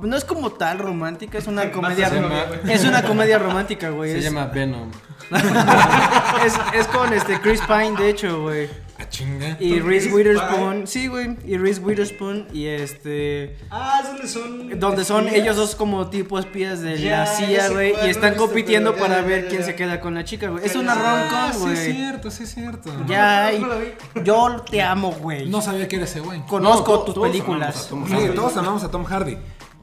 [0.02, 2.08] no es como tal romántica, es una comedia.
[2.08, 2.44] llama.
[2.68, 4.12] Es una comedia romántica, güey.
[4.12, 4.90] Se es, llama Venom.
[6.44, 8.68] es, es con este Chris Pine, de hecho, güey.
[8.98, 9.56] La chinga.
[9.60, 14.80] Y Reese Witherspoon, sí, güey, y Reese Witherspoon y este Ah, es donde son.
[14.80, 15.42] donde son espías.
[15.44, 19.26] ellos dos como tipo espías de la CIA, güey, y están visto, compitiendo para ya,
[19.26, 20.64] ver ya, quién se queda con la chica, güey.
[20.66, 21.92] Es una Ah, rom-com, sí es güey.
[21.96, 22.90] cierto, sí es cierto.
[23.06, 23.52] Ya,
[24.14, 25.48] No, yo te amo, güey.
[25.48, 26.40] No sabía que era ese güey.
[26.46, 27.76] Conozco tus todos películas.
[27.76, 28.34] a Sí, Hardy.
[28.34, 29.38] todos amamos a Tom Hardy.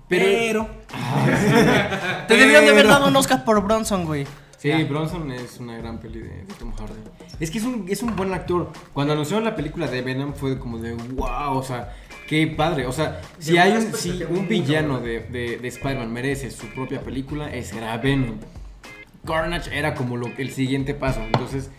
[0.10, 0.68] Pero- Pero.
[2.28, 4.28] Te debieron de haber dado un Oscar por Bronson, güey.
[4.58, 6.94] Sí, Bronson es una gran peli de, de Tom Hardy.
[7.40, 8.72] Es que es un, es un buen actor.
[8.94, 11.94] Cuando anunciaron la película de Venom fue como de wow, o sea,
[12.28, 12.88] qué padre.
[12.88, 17.02] O sea, si hay un, si un villano de, de, de Spider-Man merece su propia
[17.02, 18.38] película, era Venom.
[19.26, 21.22] Carnage era como lo, el siguiente paso.
[21.22, 21.70] Entonces,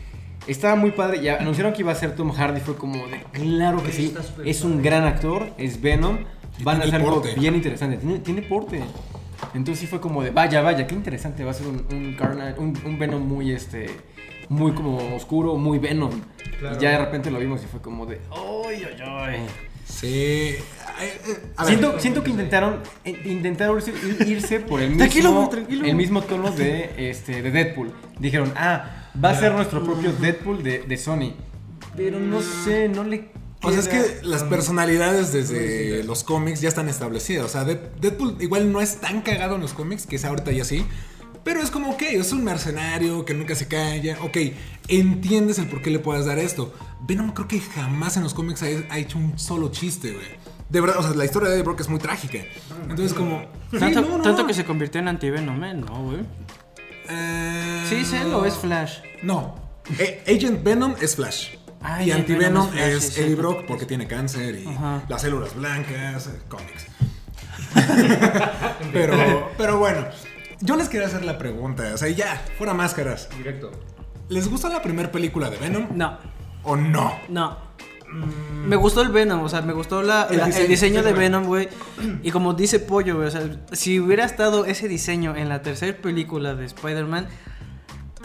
[0.47, 1.23] estaba muy padre.
[1.23, 2.61] Y anunciaron que iba a ser Tom Hardy.
[2.61, 4.15] Fue como de claro que sí.
[4.45, 6.19] Es un gran actor, es Venom.
[6.63, 7.97] Van a hacer algo bien interesante.
[7.99, 8.81] Tiene, tiene porte.
[9.57, 11.43] Entonces sí fue como de, vaya, vaya, qué interesante.
[11.45, 13.87] Va a ser un, un Carnage, un, un Venom muy, este,
[14.49, 16.11] muy como oscuro, muy Venom.
[16.61, 16.77] Claro.
[16.77, 19.47] Y ya de repente lo vimos y fue como de, ¡ay, ay, ay!
[19.85, 20.07] Sí.
[20.09, 20.61] Eh,
[21.57, 21.69] a ver.
[21.79, 25.85] Siento, siento que intentaron, eh, intentaron irse, ir- irse por el Tranquilo, mismo, güey, tranquilo.
[25.87, 27.93] el mismo tono de, este, de Deadpool.
[28.19, 31.35] Dijeron, ah, va a ser nuestro propio Deadpool de, de Sony.
[31.97, 33.29] Pero no sé, no le...
[33.67, 37.45] O sea, es que las personalidades desde los cómics ya están establecidas.
[37.47, 40.53] O sea, Dead- Deadpool igual no es tan cagado en los cómics, que es ahorita
[40.53, 40.87] ya sí.
[41.45, 44.19] Pero es como, ok, es un mercenario que nunca se calla.
[44.23, 44.37] Ok,
[44.89, 46.75] entiendes el por qué le puedas dar esto.
[47.07, 50.27] Venom creo que jamás en los cómics ha, ha hecho un solo chiste, güey.
[50.69, 52.39] De verdad, o sea, la historia de Eddie Brock es muy trágica.
[52.83, 53.43] Entonces, como.
[53.71, 54.49] sí, Tanto, no, no, tanto no.
[54.49, 55.75] que se convirtió en antivenom, ¿eh?
[55.75, 56.19] No, güey.
[57.09, 58.99] Eh, ¿Sí es él o es Flash?
[59.23, 59.55] No.
[59.99, 61.51] Eh, Agent Venom es Flash.
[61.89, 63.37] Ah, y Antivenom Venom es sí, Eddie.
[63.37, 65.03] Brock porque tiene cáncer y Ajá.
[65.09, 66.87] las células blancas, eh, cómics.
[68.93, 70.07] pero, pero bueno,
[70.61, 73.29] yo les quería hacer la pregunta, o sea, ya, fuera máscaras.
[73.37, 73.71] Directo.
[74.29, 76.19] ¿Les gustó la primera película de Venom No,
[76.65, 77.15] o no?
[77.29, 77.65] no.
[78.65, 81.13] Me gustó el Venom, o sea, me gustó la- El la- el, diseño, de.
[81.13, 81.69] Venom, güey.
[82.23, 85.97] Y como dice Pollo, güey, o sea, si hubiera estado ese diseño en la tercera
[85.99, 87.27] película de Spider-Man,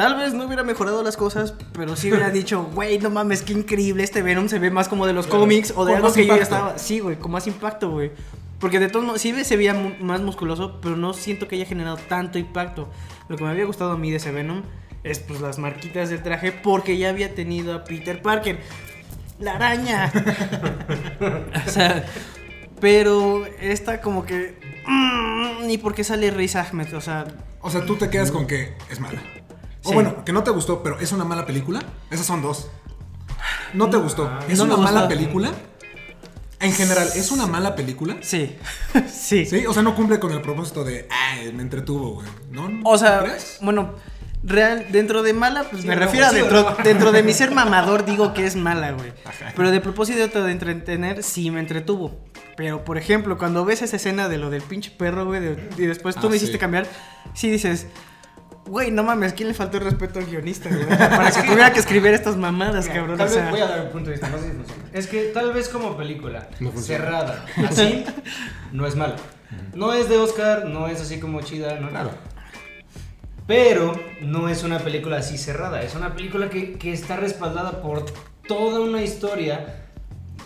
[0.01, 3.53] tal vez no hubiera mejorado las cosas, pero sí hubiera dicho, güey, no mames, qué
[3.53, 5.41] increíble, este Venom se ve más como de los Claro.
[5.41, 6.79] cómics o de algo que yo ya estaba.
[6.79, 8.11] Sí, güey, con más impacto, güey.
[8.59, 11.97] Porque de todos modos, sí se veía más musculoso, pero no siento que haya generado
[11.97, 12.89] tanto impacto.
[13.29, 14.63] Lo que me había gustado a mí de ese Venom
[15.03, 18.59] es pues las marquitas del traje porque ya había tenido a Peter Parker.
[19.39, 20.11] La araña.
[21.67, 22.05] o sea,
[22.79, 24.57] pero esta como que...
[24.87, 27.25] mm, ni porque sale Riz Ahmed, o sea...
[27.61, 29.21] O sea, tú te quedas con que es mala.
[29.83, 29.93] O Sí.
[29.95, 31.79] bueno, que no te gustó, pero es una mala película.
[32.09, 32.69] Esas son dos.
[33.73, 34.29] No te gustó.
[34.47, 35.51] ¿Es No una mala película?
[36.59, 38.17] En general, ¿es una mala película?
[38.21, 38.55] Sí,
[39.11, 39.45] sí.
[39.45, 42.27] Sí, o sea, no cumple con el propósito de, ay, me entretuvo, güey.
[42.51, 42.69] ¿No?
[42.83, 43.57] O sea, ¿Crees?
[43.61, 43.95] bueno,
[44.43, 47.49] real, dentro de mala, pues Sí, me no, refiero a dentro, dentro de mi ser
[47.55, 49.11] mamador digo que es mala, güey.
[49.55, 52.19] Pero de propósito de entretener, sí me entretuvo.
[52.55, 55.87] Pero, por ejemplo, cuando ves esa escena de lo del pinche perro, güey, de- y
[55.87, 56.59] después tú Ah, me hiciste sí.
[56.59, 56.85] cambiar,
[57.33, 57.87] sí dices,
[58.65, 60.85] güey, no mames, ¿quién le faltó el respeto al guionista, güey?
[60.87, 63.17] Para que tuviera que escribir estas mamadas, Mira, cabrón.
[63.17, 64.83] Tal o vez sea, voy a dar un punto de vista, no sé si funciona.
[64.93, 68.03] Es que tal vez como película No cerrada, así,
[68.71, 69.15] no es mala.
[69.73, 71.89] No es de Oscar, no es así como chida, no.
[71.89, 72.11] Claro.
[73.47, 78.05] Pero no es una película así cerrada, es una película que, que está respaldada por
[78.47, 79.87] toda una historia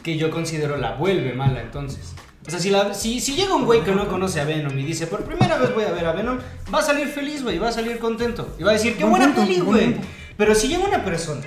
[0.04, 2.16] que yo considero la vuelve mala entonces.
[2.48, 4.84] O sea, si, la- si, si llega un güey que no conoce a Venom y
[4.84, 6.38] dice, por primera vez voy a ver a Venom,
[6.74, 8.56] va a salir feliz, güey, va a salir contento.
[8.60, 9.96] Y va a decir, qué Buen buena punto, peli, güey.
[10.38, 11.42] Pero si llega una persona,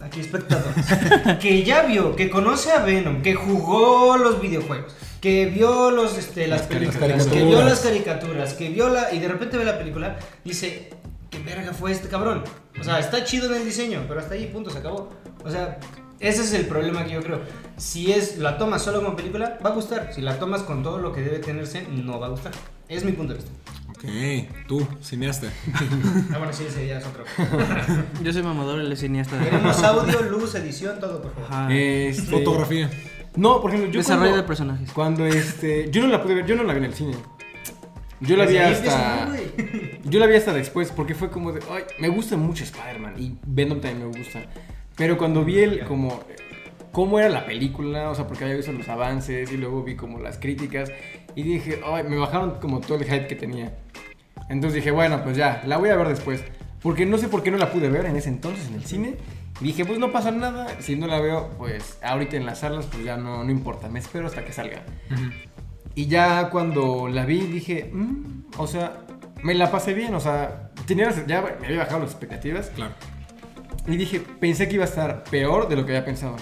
[0.00, 0.86] aquí espectadores,
[1.40, 6.46] que ya vio, que conoce a Venom, que jugó los videojuegos, que vio los, este,
[6.46, 9.12] las, Las películas, que vio las caricaturas, que vio la.
[9.12, 10.90] y de repente ve la película, dice,
[11.28, 12.44] ¿qué verga fue este cabrón?
[12.80, 15.10] O sea, está chido en el diseño, pero hasta ahí, punto, se acabó.
[15.44, 15.78] O sea,
[16.20, 17.40] ese es el problema que yo creo.
[17.78, 20.12] Si es la tomas solo como película, va a gustar.
[20.14, 22.52] Si la tomas con todo lo que debe tenerse, no va a gustar.
[22.88, 23.52] Es mi punto de vista.
[23.88, 25.48] Ok, tú, cineasta.
[26.32, 27.24] Ah, bueno, sí, ese ya es otro.
[28.22, 29.38] yo soy mamador, el cineasta.
[29.42, 31.72] Queremos audio, luz, edición, todo, por favor.
[31.72, 32.90] Este, Fotografía.
[33.36, 34.92] No, por ejemplo, yo Desarrollo cuando, de personajes.
[34.92, 37.14] Cuando este, yo no la pude ver, yo no la vi en el cine.
[38.20, 39.30] Yo la vi hasta
[40.04, 43.38] yo la vi hasta después porque fue como de, ay, me gusta mucho Spider-Man y
[43.46, 44.40] Venom también me gusta.
[45.00, 46.20] Pero cuando vi el como
[46.92, 50.18] cómo era la película, o sea, porque había visto los avances y luego vi como
[50.18, 50.92] las críticas
[51.34, 53.72] y dije, ay, me bajaron como todo el hype que tenía.
[54.50, 56.44] Entonces dije, bueno, pues ya, la voy a ver después.
[56.82, 59.16] Porque no sé por qué no la pude ver en ese entonces en el cine.
[59.62, 60.68] Y dije, pues no pasa nada.
[60.80, 63.88] Si no la veo, pues ahorita en las salas, pues ya no, no importa.
[63.88, 64.82] Me espero hasta que salga.
[65.94, 68.98] Y ya cuando la vi, dije, "Mm", o sea,
[69.42, 70.14] me la pasé bien.
[70.14, 72.68] O sea, tenía, ya me había bajado las expectativas.
[72.74, 72.92] Claro.
[73.92, 76.36] Y dije, pensé que iba a estar peor de lo que había pensado.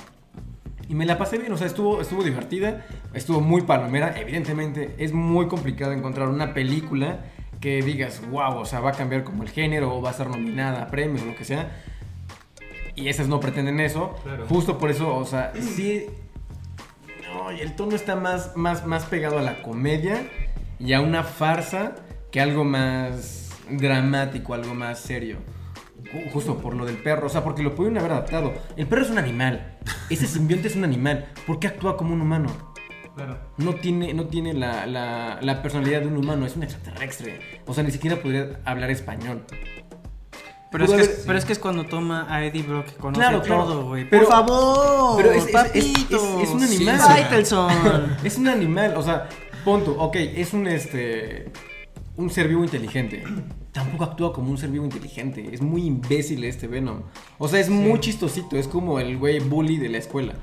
[0.88, 4.18] Y me la pasé bien, o sea, estuvo, estuvo divertida, estuvo muy palomera.
[4.18, 7.20] Evidentemente, es muy complicado encontrar una película
[7.60, 10.28] que digas, wow, o sea, va a cambiar como el género o va a ser
[10.28, 11.82] nominada a premios o lo que sea.
[12.94, 14.14] Y esas no pretenden eso.
[14.22, 14.46] Claro.
[14.48, 16.06] Justo por eso, o sea, sí.
[17.22, 20.26] No, y el tono está más, más, más pegado a la comedia
[20.78, 21.96] y a una farsa
[22.30, 25.36] que algo más dramático, algo más serio.
[26.12, 28.52] Ju- Justo por lo del perro, o sea, porque lo pudieron haber adaptado.
[28.76, 29.76] El perro es un animal.
[30.10, 31.26] Ese simbionte es un animal.
[31.46, 32.48] ¿Por qué actúa como un humano?
[33.14, 33.36] Claro.
[33.56, 37.40] No tiene, no tiene la, la- la personalidad de un humano, es un extraterrestre.
[37.66, 39.42] O sea, ni siquiera podría hablar español.
[40.70, 43.40] Pero es, que, pero es que es cuando toma a Eddie Brock que conoce Claro,
[43.42, 43.64] claro.
[43.64, 44.08] todo, güey.
[44.08, 46.16] Por favor, pero es- es- es- papito.
[46.42, 47.00] es- es un animal.
[47.46, 47.56] sí.
[48.26, 49.28] Es un animal, o sea,
[49.64, 49.92] punto.
[49.98, 51.50] Ok, es un este.
[52.16, 53.24] Un ser vivo inteligente.
[53.78, 55.50] Tampoco actúa como un ser vivo inteligente.
[55.52, 57.02] Es muy imbécil este Venom.
[57.38, 58.56] O sea, es muy chistosito.
[58.56, 60.34] Es como el güey bully de la escuela.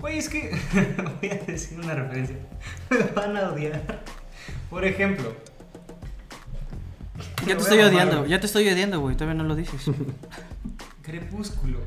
[0.00, 0.50] Güey, es que
[1.20, 2.36] voy a decir una referencia.
[2.90, 4.04] Me van a odiar.
[4.68, 5.34] Por ejemplo.
[7.46, 9.16] Ya te estoy odiando, ya te estoy odiando, güey.
[9.16, 9.80] Todavía no lo dices.
[11.02, 11.78] Crepúsculo.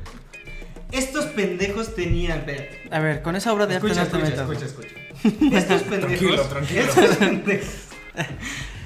[0.90, 2.44] Estos pendejos tenían.
[2.90, 4.62] A ver, con esa obra de arte Escucha, no te escucha, metas.
[4.64, 5.56] escucha, escucha.
[5.58, 6.18] Estos pendejos.
[6.18, 6.80] Tranquilo, tranquilo.
[6.80, 7.68] Estos pendejos.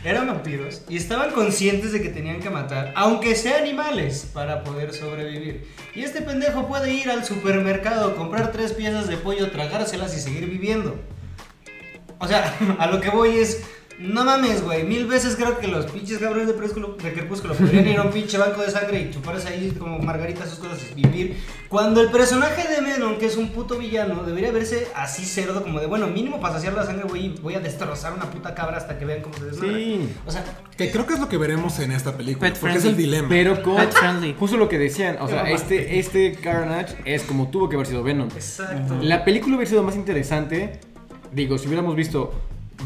[0.05, 4.93] Eran vampiros y estaban conscientes de que tenían que matar, aunque sea animales, para poder
[4.93, 5.69] sobrevivir.
[5.95, 10.47] Y este pendejo puede ir al supermercado, comprar tres piezas de pollo, tragárselas y seguir
[10.49, 10.97] viviendo.
[12.19, 13.63] O sea, a lo que voy es.
[14.03, 14.85] No mames, güey.
[14.85, 18.11] Mil veces creo que los pinches cabrones de Crepúsculo, de Crepúsculo podrían ir a un
[18.13, 21.37] pinche banco de sangre y chuparse ahí como margaritas sus cosas y vivir.
[21.69, 25.81] Cuando el personaje de Venom, que es un puto villano, debería verse así cerdo, como
[25.81, 28.99] de bueno, mínimo para saciar la sangre, güey, voy a destrozar una puta cabra hasta
[28.99, 29.77] que vean cómo se desmadra.
[29.77, 30.09] Sí.
[30.27, 30.45] O sea,
[30.77, 32.51] Que creo que es lo que veremos en esta película.
[32.51, 33.29] Pet porque es el dilema.
[33.29, 33.77] Pero con.
[33.77, 34.35] Pet friendly.
[34.39, 35.19] Justo lo que decían.
[35.21, 38.29] O sea, este, este Carnage es como tuvo que haber sido Venom.
[38.35, 38.99] exacto.
[39.01, 40.81] La película hubiera sido más interesante.
[41.33, 42.35] Digo, si hubiéramos visto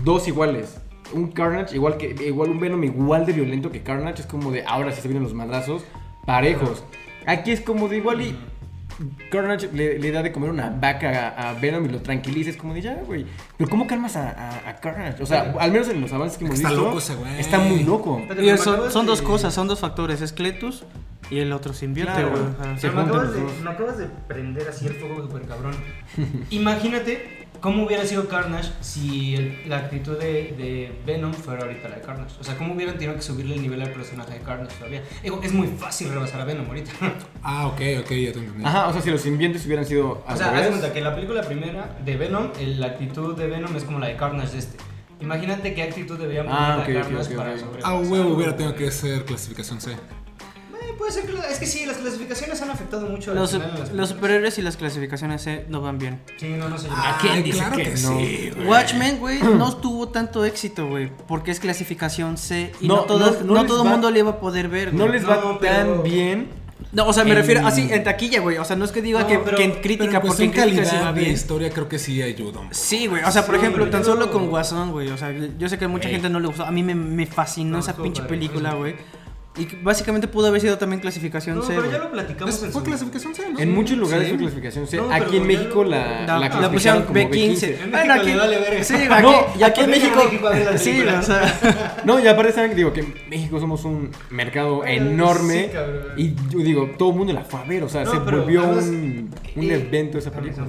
[0.05, 0.77] dos iguales.
[1.13, 4.23] Un Carnage igual que igual un Venom igual de violento que Carnage.
[4.23, 5.85] Es como de ahora sí se vienen los madrazos
[6.27, 6.85] parejos.
[7.27, 8.37] Aquí es como de igual y.
[9.31, 12.49] Carnage le, le da de comer una vaca a, a Venom y lo tranquiliza.
[12.49, 13.27] Es como de ya, güey.
[13.59, 15.23] Pero ¿cómo calmas a, a- a Carnage?
[15.23, 16.85] O sea, al menos en los avances que hemos Está visto.
[16.85, 17.39] loco ese güey.
[17.39, 18.23] Está muy loco.
[18.27, 20.23] Pero son, son dos cosas, son dos factores.
[20.23, 20.85] Es Cletus
[21.31, 22.31] y el otro simbionte, Claro.
[22.31, 22.43] güey.
[22.43, 25.43] o sea, Se Pero me, acabas de, me acabas de prender así el fuego super
[25.43, 25.75] cabrón.
[26.51, 31.97] Imagínate cómo hubiera sido Carnage si el- la actitud de, de Venom fuera ahorita la
[31.97, 32.35] de Carnage.
[32.41, 35.03] O sea, cómo hubieran tenido que subirle el nivel al personaje de Carnage todavía.
[35.23, 36.91] Digo, es muy fácil rebasar a Venom ahorita.
[37.49, 38.65] Ah, ok, ok, ya te entendí.
[38.65, 40.11] Ajá, o sea, si los simbiontes hubieran sido.
[40.11, 40.69] o sea, haz de revés.
[40.69, 43.99] cuenta que en la película primera de Venom, el- la actitud de Venom es como
[44.01, 44.77] la de Carnage de este.
[45.21, 47.93] Imagínate qué actitud debería poner Ah, ok, ok, Carnage ok, para sobrepasar.
[47.93, 49.97] Ah, huevo, hubiera tenido que ser clasificación C.
[50.97, 54.09] Eh, puede ser que es que sí, las clasificaciones han afectado mucho Los, las los
[54.09, 56.21] superhéroes y las clasificaciones C no van bien.
[56.39, 56.89] Sí, no, no sé.
[56.91, 58.19] Ah, quién dice claro que que, no?
[58.19, 58.67] sí, güey.
[58.67, 63.41] Watchmen, güey, no tuvo tanto éxito, güey, porque es clasificación C y No, no, todas-
[63.41, 65.07] no- no no les todo el va- mundo le iba a poder ver, güey.
[65.07, 66.49] No les va No, tan pero- bien.
[66.93, 68.57] No, o sea, me en- refiero así en taquilla, güey.
[68.59, 70.45] O sea, no es que diga No, que, pero- que en Pero crítica, en porque
[70.45, 72.61] en cuestión crítica sí calidad va de historia creo que sí ayuda.
[72.71, 73.23] Sí, güey.
[73.23, 75.09] O sea, por Sí, ejemplo, tan solo con Guasón, güey.
[75.11, 76.15] O sea, yo sé que a mucha Ey.
[76.15, 76.65] gente no le gustó.
[76.65, 78.95] A mí me, me fascinó No, esa pinche película, güey.
[79.59, 82.73] Y básicamente pudo haber sido también clasificación No, C, pero ya lo platicamos Es- en
[82.73, 83.59] fue su- clasificación C, ¿no?
[83.59, 84.31] En muchos lugares Sí.
[84.31, 84.97] fue clasificación C.
[84.99, 87.31] No, Aquí en México lo- la, La, la pusieron como B15.
[87.31, 87.79] B15.
[87.85, 88.85] En Bueno, México le vale verga.
[88.85, 90.25] Sí, aquí, No, y aquí en México.
[90.25, 91.97] México a ver la sí, o sea.
[92.05, 96.03] No, y aparte saben que digo que México somos un mercado Ay, enorme sí, cabrón.
[96.19, 98.63] y yo digo, todo el mundo la fue a ver, o sea, No, se volvió
[98.69, 100.67] un, un evento esa se película.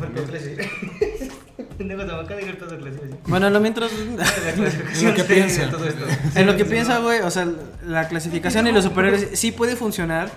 [1.77, 3.15] De.
[3.27, 3.91] Bueno, lo mientras.
[4.55, 5.69] Clasificación Lo que piensa.
[5.69, 6.05] todo esto.
[6.35, 7.47] En lo que piensa, güey, o sea,
[7.85, 10.29] la clasificación y los superhéroes sí puede funcionar,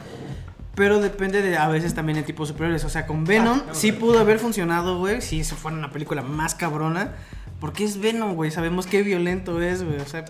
[0.74, 2.84] pero depende de a veces también el tipo de superhéroes.
[2.84, 6.22] O sea, con Venom Ah, sí pudo haber funcionado, güey, si eso fuera una película
[6.22, 7.12] más cabrona,
[7.58, 9.98] porque es Venom, güey, sabemos qué violento es, güey.
[10.00, 10.24] O sea,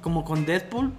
[0.00, 0.92] como con Deadpool,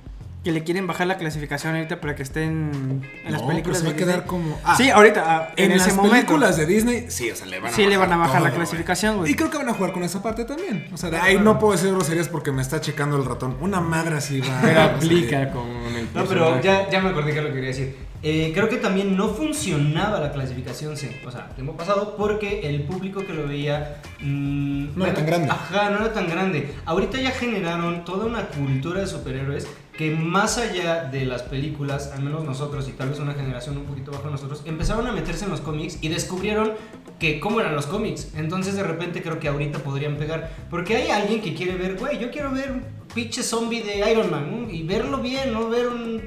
[0.45, 3.79] que le quieren bajar la clasificación ahorita para que estén en las No, películas pero
[3.79, 4.27] se va de a quedar Disney.
[4.29, 4.59] como.
[4.63, 6.15] Ah, sí, ahorita, ah, en, en, ese las momento.
[6.15, 8.51] películas de Disney, sí, o sea, le van a Sí, le van a bajar la
[8.51, 9.31] clasificación, güey.
[9.31, 10.87] Y creo que van a jugar con esa parte también.
[10.93, 11.53] O sea, de ahí claro.
[11.53, 13.57] no puedo decir groserías porque me está checando el ratón.
[13.59, 14.59] Una magra sí va.
[14.61, 17.55] Pero va aplica con el No, pero ya, ya me acordé que es lo que
[17.55, 18.04] quería decir.
[18.23, 22.81] Eh, creo que también no funcionaba la clasificación C, o sea, tiempo pasado, porque el
[22.83, 24.01] público que lo veía...
[24.21, 25.49] mm, No era tan grande.
[25.51, 26.73] Ajá, no era tan grande.
[26.85, 32.23] Ahorita ya generaron toda una cultura de superhéroes que más allá de las películas, al
[32.23, 35.51] menos nosotros y tal vez una generación un poquito bajo nosotros, empezaron a meterse en
[35.51, 36.73] los cómics y descubrieron
[37.19, 38.33] que cómo eran los cómics.
[38.35, 40.51] Entonces de repente creo que ahorita podrían pegar.
[40.69, 44.29] Porque hay alguien que quiere ver, güey, yo quiero ver un pinche zombie de Iron
[44.29, 44.69] Man ¿no?
[44.69, 46.21] y verlo bien, no ver un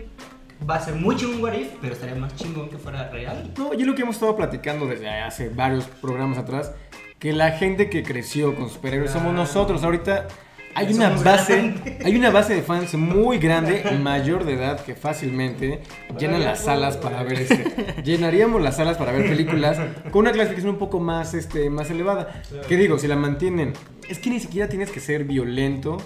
[0.68, 3.52] va a ser muy chingón What If, pero estaría más chingón que fuera real.
[3.56, 6.72] No, y es lo que hemos estado platicando desde hace varios programas atrás,
[7.18, 9.82] que la gente que creció con superhéroes somos nosotros.
[9.82, 10.28] Ahorita
[10.74, 15.80] hay una base, hay una base de fans muy grande, mayor de edad, que fácilmente
[16.18, 18.02] llenan las salas para ver este.
[18.04, 19.78] Llenaríamos las salas para ver películas
[20.10, 22.42] con una clasificación un poco más, este, más elevada.
[22.68, 23.72] Que digo, si la mantienen,
[24.08, 25.96] es que ni siquiera tienes que ser violento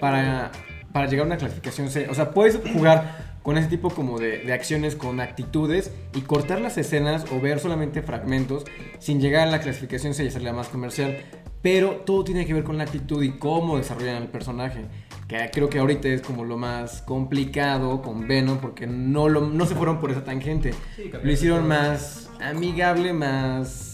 [0.00, 0.52] para,
[0.92, 2.08] para llegar a una clasificación C.
[2.08, 6.60] O sea, puedes jugar con ese tipo como de, de acciones, con actitudes y cortar
[6.60, 8.64] las escenas o ver solamente fragmentos
[8.98, 11.18] sin llegar a la clasificación C y hacerla más comercial.
[11.62, 14.84] Pero todo tiene que ver con la actitud y cómo desarrollan el personaje.
[15.28, 19.66] Que creo que ahorita es como lo más complicado con Venom porque no, lo, no
[19.66, 20.72] se fueron por esa tangente.
[21.22, 23.89] Lo hicieron más amigable, más...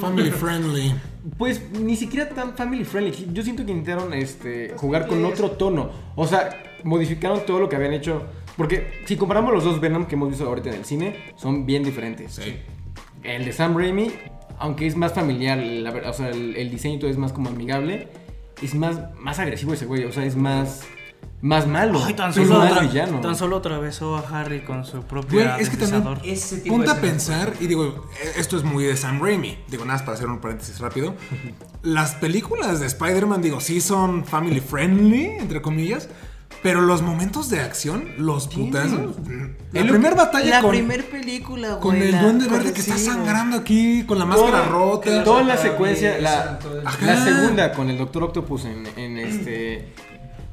[0.00, 0.94] Family friendly.
[1.38, 3.28] pues ni siquiera tan family friendly.
[3.32, 5.90] Yo siento que intentaron este, jugar con otro tono.
[6.16, 8.22] O sea, modificaron todo lo que habían hecho.
[8.56, 11.84] Porque si comparamos los dos Venom que hemos visto ahorita en el cine, son bien
[11.84, 12.34] diferentes.
[12.34, 12.56] Sí.
[13.22, 14.10] El de Sam Raimi,
[14.58, 18.08] aunque es más familiar, la o sea, el, el diseño todo es más como amigable,
[18.60, 20.04] es más, más agresivo ese güey.
[20.04, 20.82] O sea, es más,
[21.42, 22.02] más malo.
[22.04, 23.20] Ay, tan solo, villano.
[23.20, 26.18] tan solo atravesó a Harry con su propio Güey, es que también.
[26.24, 29.58] Ese tipo Ponte de a pensar, y digo, eh, esto es muy de Sam Raimi.
[29.68, 31.14] Digo, nada más para hacer un paréntesis rápido.
[31.82, 36.08] Las películas de Spider-Man, digo, sí son family friendly, entre comillas.
[36.62, 39.16] Pero los momentos de acción, los putazos.
[39.72, 42.02] La lo primera batalla la con, primer película, con güey.
[42.08, 45.24] el la- duende verde que está sangrando aquí, con la máscara rota.
[45.24, 46.60] Toda la secuencia, la,
[47.00, 49.92] el- la segunda con el Doctor Octopus en, en este.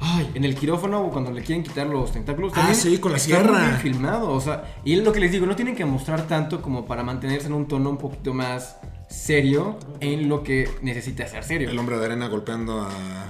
[0.01, 2.53] Ay, en el quirófano o cuando le quieren quitar los tentáculos.
[2.55, 3.51] Ah, sí, con la está sierra.
[3.51, 4.31] muy bien filmado.
[4.31, 7.03] O sea, y es lo que les digo, no tienen que mostrar tanto como para
[7.03, 8.77] mantenerse en un tono un poquito más
[9.09, 11.69] serio en lo que necesita ser serio.
[11.71, 12.87] El hombre de arena golpeando a,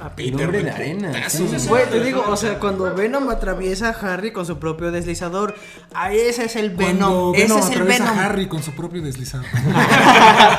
[0.07, 1.07] A El hombre de arena.
[1.07, 1.49] putazos.
[1.61, 1.67] sí.
[1.69, 5.55] Güey, te digo, o sea, cuando Venom atraviesa a Harry con su propio deslizador,
[5.95, 7.35] a ese es el Cuando Venom.
[7.35, 8.19] Ese Venom es el atraviesa Venom.
[8.19, 9.45] a Harry con su propio deslizador.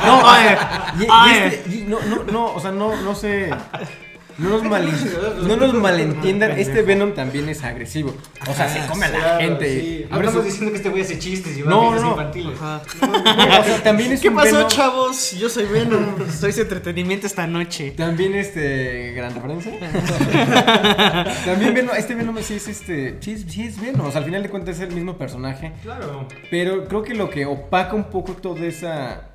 [0.06, 0.56] No, Ay,
[0.98, 3.50] y, y este- y no, no, no, o sea, no, no sé.
[4.40, 4.88] No nos, mal-
[5.46, 8.14] no nos malentiendan, este Venom también es agresivo.
[8.48, 9.80] O sea, se come a la Claro, gente.
[9.80, 10.06] sí.
[10.10, 12.10] No estamos diciendo que este güey hace chistes y va No, a no.
[12.10, 12.56] infantiles.
[12.60, 12.80] Ajá.
[13.02, 15.32] o sea, también es ¿Qué un pasó, Venom- chavos?
[15.32, 16.16] Yo soy Venom.
[16.30, 17.90] Soy su entretenimiento esta noche.
[17.92, 19.72] También este gran referencia.
[21.44, 24.24] También Venom, este Venom sí es este, sí es, sí es Venom, o sea, al
[24.24, 26.26] final de cuentas es el mismo personaje, Claro.
[26.50, 29.28] pero creo que lo que opaca un poco toda esa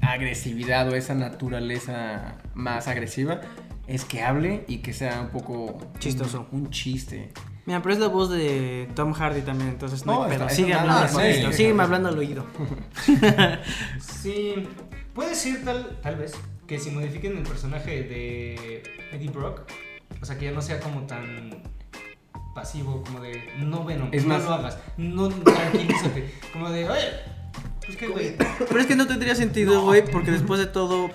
[0.00, 3.40] agresividad o esa naturaleza más agresiva
[3.86, 6.46] es que hable y que sea un poco Chistoso.
[6.52, 7.30] un, un chiste.
[7.66, 10.44] Mira, pero es la voz de Tom Hardy también, entonces no, No, hay pedo.
[10.44, 11.52] está- Sigue hablando nada, sí.
[11.56, 12.44] sígueme hablando al oído.
[14.00, 14.54] Sí.
[15.14, 16.32] Puede ser tal, tal vez
[16.66, 19.62] que si modifiquen el personaje de Eddie Brock,
[20.20, 21.62] o sea, que ya no sea como tan
[22.54, 27.08] pasivo, como de no Venom, Es no más- lo hagas, no tranquilízate, como de, oye,
[27.84, 28.36] pues qué güey.
[28.36, 31.10] Pero es que no tendría sentido, güey, porque después de todo,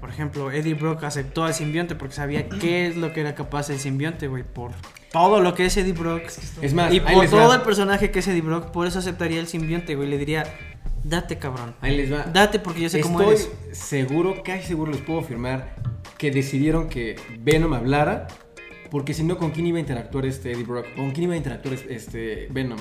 [0.00, 3.70] por ejemplo, Eddie Brock aceptó al simbionte porque sabía qué es lo que era capaz
[3.70, 4.72] el simbionte, güey, por
[5.12, 6.22] todo lo que es Eddie Brock.
[6.60, 7.56] Es más, y por todo va.
[7.56, 10.08] el personaje que es Eddie Brock, por eso aceptaría el simbionte, güey.
[10.08, 10.44] Le diría,
[11.04, 11.74] date, cabrón.
[11.80, 12.24] Ahí les va.
[12.24, 13.78] Date porque yo sé cómo Estoy eres.
[13.78, 15.76] seguro, casi seguro les puedo afirmar
[16.18, 18.26] que decidieron que Venom hablara
[18.94, 20.86] porque si no, ¿con quién iba a interactuar este Eddie Brock?
[20.94, 22.78] ¿Con quién iba a interactuar este Venom?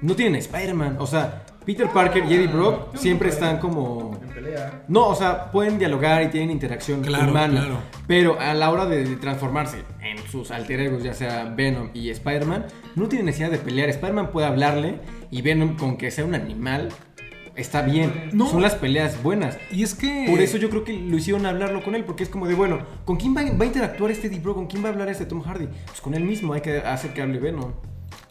[0.00, 4.18] No tienen a Spider-Man, o sea, Peter Parker y Eddie Brock siempre están como...
[4.22, 4.82] En pelea.
[4.88, 7.60] No, o sea, pueden dialogar y tienen interacción Claro, humana.
[7.60, 7.76] claro.
[8.06, 12.10] Pero a la hora de, de transformarse en sus alter egos, ya sea Venom y
[12.10, 13.88] Spider-Man, no tienen necesidad de pelear.
[13.88, 16.88] Spider-Man puede hablarle y Venom, con que sea un animal,
[17.54, 18.30] está bien.
[18.32, 18.48] No.
[18.48, 19.56] Son las peleas buenas.
[19.70, 20.26] Y es que.
[20.28, 22.80] Por eso yo creo que lo hicieron hablarlo con él, porque es como de, bueno,
[23.04, 24.56] ¿con quién va, va a interactuar este Eddie Brock?
[24.56, 25.68] ¿Con quién va a hablar este Tom Hardy?
[25.86, 27.72] Pues con él mismo, hay que hacer que hable Venom.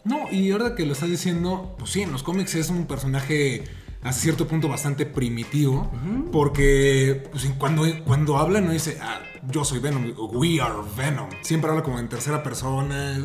[0.04, 3.64] No, y ahora que lo estás diciendo, pues sí, en los cómics es un personaje
[4.02, 5.90] hasta cierto punto bastante primitivo,
[6.32, 11.70] porque pues, cuando, cuando habla no dice, ah, yo soy Venom, we are Venom, siempre
[11.70, 13.24] habla como en tercera persona,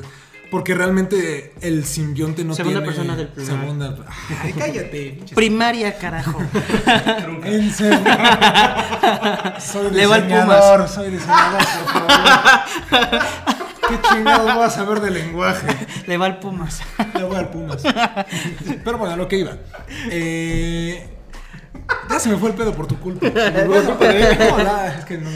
[0.52, 2.94] porque realmente el simbionte no Segunda tiene...
[2.94, 3.60] persona del plural.
[3.60, 3.96] Segunda...
[4.44, 5.20] Ay, cállate.
[5.36, 6.40] Primaria, carajo.
[7.44, 8.00] En serio.
[9.60, 12.12] soy Le va el diseñador, soy diseñador, por
[12.92, 13.22] favor.
[13.90, 15.68] ¿Qué chingados voy a saber de lenguaje?
[16.08, 16.82] Le va al Pumas.
[17.16, 17.82] Le voy al Pumas.
[18.84, 19.58] Pero bueno, a lo que iba.
[20.12, 21.10] Eh,
[22.10, 23.28] ya se me fue el pedo por tu culpa.
[23.30, 25.30] No, la- es que no,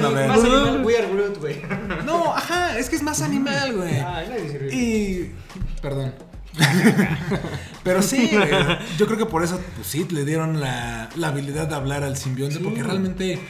[0.00, 0.28] no ver.
[0.28, 1.62] más animal, we are Groot, güey.
[2.04, 3.94] No, ajá, es que es más animal, güey.
[4.50, 4.74] Sirve.
[4.74, 5.34] Y.
[5.80, 6.14] Perdón.
[7.82, 8.30] Pero sí,
[8.96, 12.16] yo creo que por eso, pues sí, le dieron la, la habilidad de hablar al
[12.16, 13.40] simbionte, porque realmente,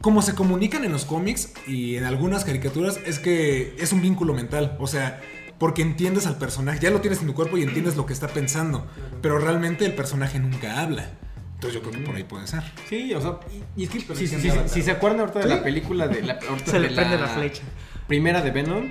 [0.00, 4.32] como se comunican en los cómics y en algunas caricaturas, es que es un vínculo
[4.32, 4.76] mental.
[4.80, 5.20] O sea,
[5.58, 8.28] porque entiendes al personaje, ya lo tienes en tu cuerpo y entiendes lo que está
[8.28, 8.86] pensando,
[9.20, 11.10] pero realmente el personaje nunca habla.
[11.54, 12.62] Entonces yo creo que por ahí puede ser.
[12.88, 13.38] Sí, o sea,
[13.76, 16.80] y, y es que si, sí se acuerdan ahorita de la película de la, Se
[16.80, 17.62] le de prende la flecha.
[18.08, 18.90] Primera de Venom.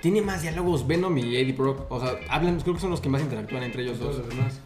[0.00, 1.86] Tiene más diálogos Venom y Eddie Brock.
[1.90, 4.22] O sea, hablan, creo que son los que más interactúan entre ellos dos.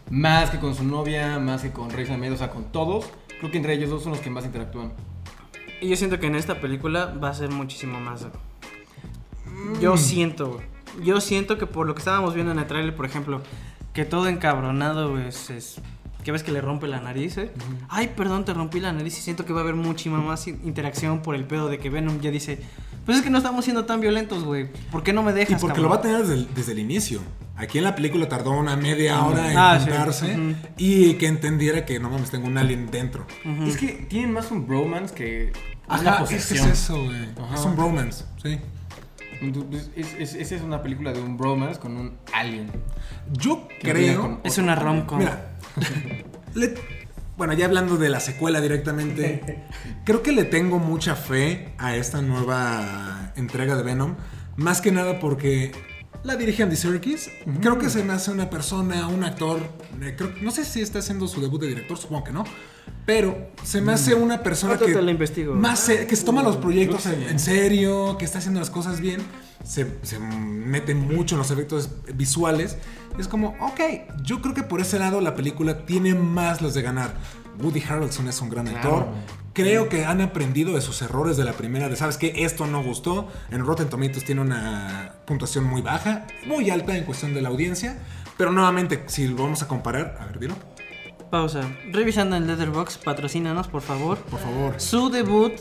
[0.09, 3.05] Más que con su novia, más que con Rey Ahmed, o sea, con todos.
[3.39, 4.93] Creo que entre ellos dos son los que más interactúan.
[5.81, 8.25] Y yo siento que en esta película va a ser muchísimo más.
[9.81, 10.65] Yo siento, güey.
[11.03, 13.41] Yo siento que por lo que estábamos viendo en el trailer, por ejemplo,
[13.93, 15.81] que todo encabronado güey, es, es-
[16.27, 17.51] que ves que le rompe la nariz, ¿eh?
[17.87, 20.59] Ay, perdón, te rompí la nariz y siento que va a haber muchísima más in-
[20.65, 22.59] interacción por el pedo de que Venom ya dice,
[23.05, 24.69] pues es que no estamos siendo tan violentos, güey.
[24.91, 25.61] ¿Por qué no me Y dejas?
[25.61, 27.21] porque cabrón?" lo va a tener desde el, desde el inicio.
[27.55, 29.85] Aquí en la película tardó una media hora en Ah, sí.
[29.89, 30.55] juntarse Ujú.
[30.77, 33.25] y que entendiera que no mames, tengo un alien dentro.
[33.65, 35.53] Es que tienen más un bromance que
[35.87, 36.69] una Ajá, es que es posesión.
[36.69, 37.23] eso, güey.
[37.55, 38.59] Es un bromance, sí.
[39.95, 42.69] Es, es- esa es una película de un bromance con un alien.
[43.31, 44.21] Yo creo.
[44.21, 45.19] con- Es una rom-com.
[45.19, 45.51] Mira,
[46.57, 46.73] le-
[47.37, 49.63] bueno, ya hablando de la secuela directamente,
[50.05, 54.15] creo que le tengo mucha fe a esta nueva entrega de Venom.
[54.55, 55.71] Más que nada porque
[56.27, 57.29] la dirige Andy Serkis.
[57.61, 59.59] Creo que se me hace una persona, un actor.
[60.01, 62.43] eh, creo- no sé si está haciendo su debut de director, supongo que no.
[63.05, 64.93] Pero se me hace una persona que.
[64.93, 65.55] te lo investigo.
[65.55, 68.69] Más se- que se toma los proyectos Creo que en, serio, que está haciendo las
[68.69, 69.21] cosas bien,
[69.63, 72.77] se, se mete mucho en los efectos visuales.
[73.17, 73.79] Es como, ok,
[74.23, 77.13] yo creo que por ese lado la película tiene más los de ganar.
[77.61, 79.07] Woody Harrelson es un gran Claro.
[79.57, 82.83] Creo que han aprendido de sus errores de la primera, de sabes que esto no
[82.83, 83.27] gustó.
[83.49, 87.97] En Rotten Tomatoes tiene una puntuación muy baja, muy alta en cuestión de la audiencia.
[88.37, 90.53] Pero nuevamente, si lo vamos a comparar, a ver, dilo,
[91.31, 91.61] Pausa.
[91.91, 94.19] Revisando en Letterboxd, patrocínanos, por favor.
[94.19, 94.79] por favor.
[94.79, 95.53] Su debut,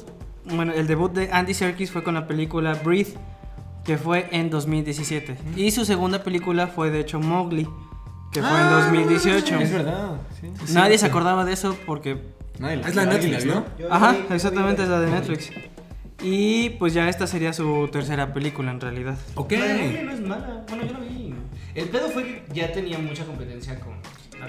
[0.45, 3.15] bueno, el debut de Andy Serkis fue con la película Breathe,
[3.83, 5.39] que fue en 2017.
[5.57, 7.67] Y su segunda película fue, de hecho, Mowgli,
[8.33, 9.57] que fue en Ah, 2018.
[9.61, 10.11] Es verdad,
[10.41, 10.73] sí.
[10.75, 12.19] Nadie se acordaba de eso porque...
[12.59, 13.55] Nadie Es la de nadie Netflix, vio.
[13.55, 13.65] ¿no?
[13.79, 15.51] Yo- Ajá, vi- exactamente, es la de Netflix.
[16.23, 19.17] Y pues ya esta sería su tercera película en realidad.
[19.35, 19.53] Ok.
[19.53, 20.65] La de no es mala.
[20.69, 21.35] Bueno, yo lo vi.
[21.75, 23.93] El pedo fue que ya tenía mucha competencia con.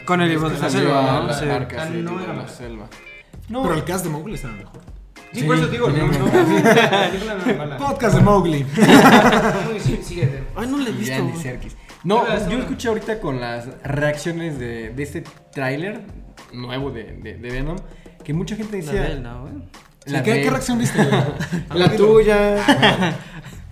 [0.05, 1.27] Con el libro de la Salió selva, a ¿no?
[1.27, 1.45] la Sí.
[1.45, 2.47] marca, Ah, sí, no tipo, era la mala.
[2.49, 2.87] selva.
[3.49, 4.81] Pero el cast de Mowgli estaba mejor.
[5.33, 6.25] Sí, por eso digo, no, no.
[6.25, 7.77] La película no es mala.
[7.77, 8.63] Podcast de Mowgli.
[8.63, 10.43] Muy- sí, sigue.
[10.55, 11.15] Ay, no le he Y visto.
[11.15, 11.43] Andy güey.
[11.43, 11.75] Serkis.
[12.03, 16.01] No, yo escuché ahorita con las reacciones de, de este tráiler
[16.53, 17.77] nuevo de, de- de Venom
[18.23, 19.01] que mucha gente La decía...
[19.03, 19.53] de él, ¿no, güey?
[20.05, 20.99] la ¿Qué, de- ¿Qué reacción viste?
[21.73, 22.55] La tuya.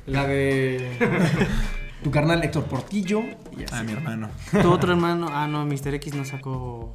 [0.08, 0.92] la de...
[2.04, 3.22] Tu carnal Héctor Portillo.
[3.58, 3.74] Y así.
[3.74, 4.30] Ah, mi hermano.
[4.62, 5.94] Tu otro hermano, ah, no, Mr.
[5.96, 6.94] X no sacó...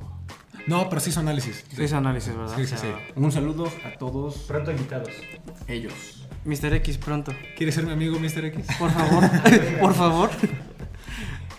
[0.67, 1.65] No, pero sí hizo análisis.
[1.77, 2.55] Hizo análisis, ¿verdad?
[2.57, 3.13] Sí, sí, O sea, sí.
[3.17, 5.09] Un saludo a todos Pronto invitados.
[5.67, 6.29] ellos.
[6.45, 6.75] Mr.
[6.75, 7.33] X pronto.
[7.57, 8.45] ¿Quieres ser mi amigo, Mr.
[8.47, 8.67] X?
[8.79, 9.25] Por favor,
[9.81, 10.31] por favor.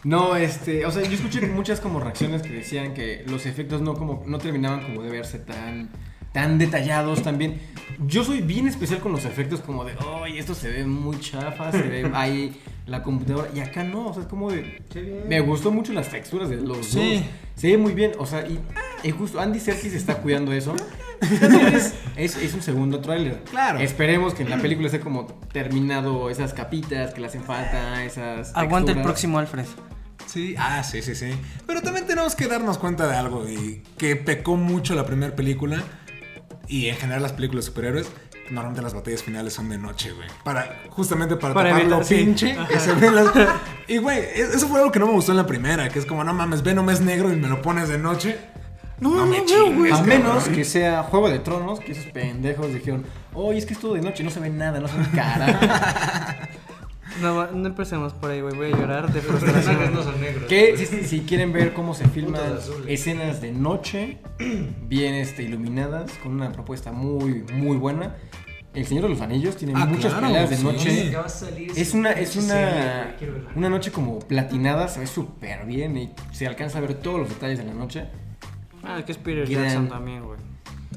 [0.04, 3.94] No, este, o sea, yo escuché muchas como reacciones que decían que los efectos no
[3.94, 5.90] como no terminaban como de verse tan
[6.34, 7.60] tan detallados también.
[8.08, 9.94] Yo soy bien especial con los efectos como de,
[10.24, 14.14] "Ay, esto se ve muy chafa, se ve ahí la computadora" y acá no, o
[14.14, 14.82] sea, es como de
[15.28, 17.16] me gustó mucho las texturas de los Sí.
[17.16, 17.24] dos.
[17.56, 18.60] Se ve muy bien, o sea, y,
[19.04, 20.74] y justo Andy Serkis está cuidando eso.
[21.40, 21.76] También
[22.18, 23.44] es, es, un segundo tráiler.
[23.50, 23.80] Claro.
[23.80, 28.52] Esperemos que en la película esté como terminado esas capitas que le hacen falta, esas
[28.56, 29.66] Aguanta el próximo Alfred.
[30.26, 31.32] Sí, ah, sí, sí, sí.
[31.68, 35.84] Pero también tenemos que darnos cuenta de algo y que pecó mucho la primera película
[36.68, 38.12] y en general las películas de superhéroes.
[38.50, 40.28] Normalmente las batallas finales son de noche, güey.
[40.44, 43.32] Para, justamente para, Para tapar lo pinche las-
[43.88, 45.88] Y, güey, e- eso fue algo que no me gustó en la primera.
[45.88, 48.38] Que es como, no mames, Venom es negro y me lo pones de noche.
[49.02, 49.78] No, No no, me veo, chingues.
[49.78, 49.92] güey.
[49.92, 53.80] A menos que sea Juego de Tronos, que esos pendejos dijeron, oye, es que es
[53.80, 56.50] todo de noche, no se ve nada, no se ve cara.
[57.22, 58.56] No, no empecemos por ahí, güey.
[58.56, 59.94] Voy a llorar de no frustración.
[60.02, 60.46] son negros.
[60.48, 62.42] que si, si quieren ver cómo se filman
[62.88, 64.20] escenas de noche,
[64.88, 68.16] bien este, iluminadas, con una propuesta muy, muy buena.
[68.74, 70.64] El Señor de los Anillos tiene Ah, muchas claro, peleas de sí.
[70.64, 71.14] noche.
[71.76, 73.14] Es una, es una,
[73.56, 77.28] una noche como platinada, se ve súper bien y se alcanza a ver todos los
[77.30, 78.06] detalles de la noche.
[78.84, 80.40] Ah, que es Peter Gran- Jackson también, güey.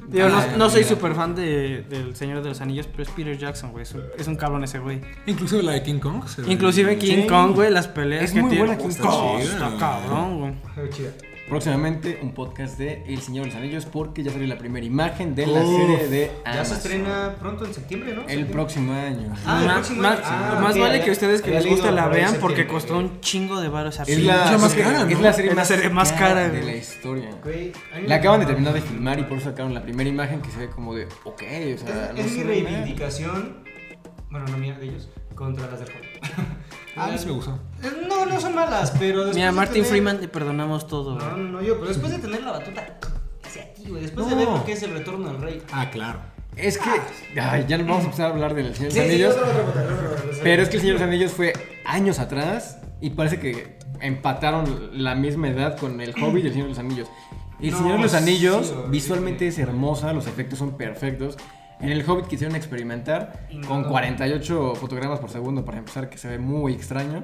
[0.07, 0.95] Digo, Ah, no, no soy mira.
[0.95, 3.83] súper fan de, del Señor de los Anillos, pero es Peter Jackson, güey.
[3.83, 5.01] Es un, es un cabrón ese güey.
[5.25, 6.27] Inclusive la de King Kong.
[6.27, 7.27] se ve- Inclusive King Sí.
[7.27, 8.65] Kong, güey, las peleas Es que muy tiene.
[8.67, 9.39] buena King Kong.
[9.41, 9.77] Está Chida.
[9.79, 10.39] cabrón,
[10.75, 10.89] güey.
[10.91, 11.11] Chida.
[11.49, 15.35] Próximamente un podcast de El Señor de los Anillos porque ya salió la primera imagen
[15.35, 15.79] de la Uf.
[15.79, 16.65] serie de Ya Amazon.
[16.65, 18.21] se estrena pronto en septiembre, ¿no?
[18.21, 18.53] el Septiembre.
[18.53, 19.31] próximo año.
[19.45, 20.19] Ah, el próximo año.
[20.23, 23.61] Ah, más vale ya- que ustedes que les gusta la vean porque costó un chingo
[23.61, 25.07] de baros esa Es la, más es cara, ¿no?
[25.09, 27.29] es la serie, Es más, serie más cara, de la historia.
[28.07, 30.57] La acaban de terminar de filmar y por eso sacaron la primera imagen que se
[30.57, 33.63] ve como de, ok, o sea, Es, no es se mi reivindicación,
[34.31, 36.07] bueno, no mía, de ellos, contra las del juego.
[36.95, 37.59] Ah, a mí sí me gustó.
[37.83, 41.17] Eh, No, no son malas, pero después Mira, de Martin tener- Freeman, te perdonamos todo.
[41.19, 42.97] No, no, no, yo, pero después de tener la batuta
[43.43, 44.39] hacia aquí, güey, después de No.
[44.39, 45.61] ver lo que es el retorno del rey.
[45.71, 46.19] Ah, claro.
[46.55, 46.89] Es que.
[47.41, 50.39] Ay, ya no vamos a empezar a hablar del Señor de Sí, los sí, Anillos.
[50.41, 51.53] Pero es que el Señor de los Anillos fue
[51.85, 56.67] años atrás y parece que empataron la misma edad con el Hobbit y el Señor
[56.67, 57.09] de los Anillos.
[57.59, 58.89] Y el No, Señor de los sí, Anillos horrible.
[58.91, 61.37] visualmente es hermosa, los efectos son perfectos.
[61.79, 63.67] En el Hobbit quisieron experimentar no.
[63.67, 67.23] con 48 fotogramas por segundo para empezar, que se ve muy extraño.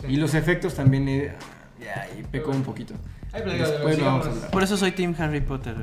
[0.00, 0.06] Sí.
[0.08, 1.34] Y los efectos también eh,
[1.80, 2.94] ya, y pecó un poquito.
[3.32, 4.50] Ay, pero digo, Después lo vamos a hablar.
[4.50, 5.74] Por eso soy Team Harry Potter.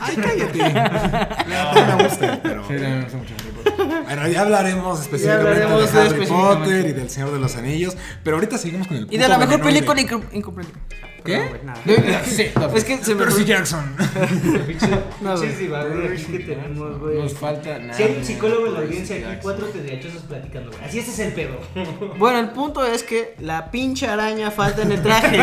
[0.00, 0.58] Ay, cállate.
[1.48, 2.66] No me gusta, pero.
[2.66, 3.53] Sí, no, no sé mucho Harry Potter.
[3.76, 6.64] Bueno, ya hablaremos específicamente hablaremos de de Harry específicamente.
[6.64, 7.96] Potter y del Señor de los Anillos.
[8.22, 10.00] Pero ahorita seguimos con el Y de la mejor película
[10.32, 10.78] incomprendida.
[11.24, 11.38] ¿Qué?
[11.38, 11.80] Güey, nada.
[12.26, 13.96] Sí, Es que se me Percy Jackson.
[15.22, 17.22] No, que tenemos, güey.
[17.22, 17.94] Nos falta nada.
[17.94, 20.84] Si hay un psicólogo en la audiencia aquí, cuatro tediochosos platicando, güey.
[20.84, 21.58] Así ese es el pedo.
[22.18, 25.38] Bueno, el punto es que la pinche araña falta en el traje.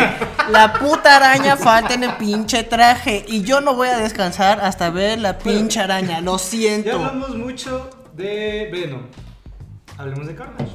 [0.50, 3.24] La puta araña falta en el pinche traje.
[3.26, 6.20] Y yo no voy a descansar hasta ver la pinche araña.
[6.20, 6.92] Lo Ya siento.
[6.94, 9.02] hablamos mucho de Venom.
[9.98, 10.72] Hablemos de Carnage.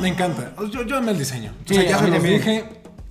[0.00, 0.52] Me encanta.
[0.70, 1.52] Yo, yo amé el diseño.
[1.64, 2.64] Sí, o sea, ya se los dije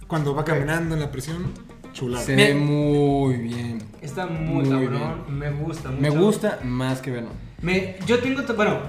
[0.07, 1.51] cuando va caminando en la prisión.
[1.93, 2.23] Chulada.
[2.23, 3.81] Se Me- ve muy bien.
[4.01, 5.25] Está muy, Muy cabrón.
[5.39, 6.01] Me gusta mucho.
[6.01, 7.31] Me gusta más que Venom.
[7.61, 8.79] Me, yo tengo, bueno,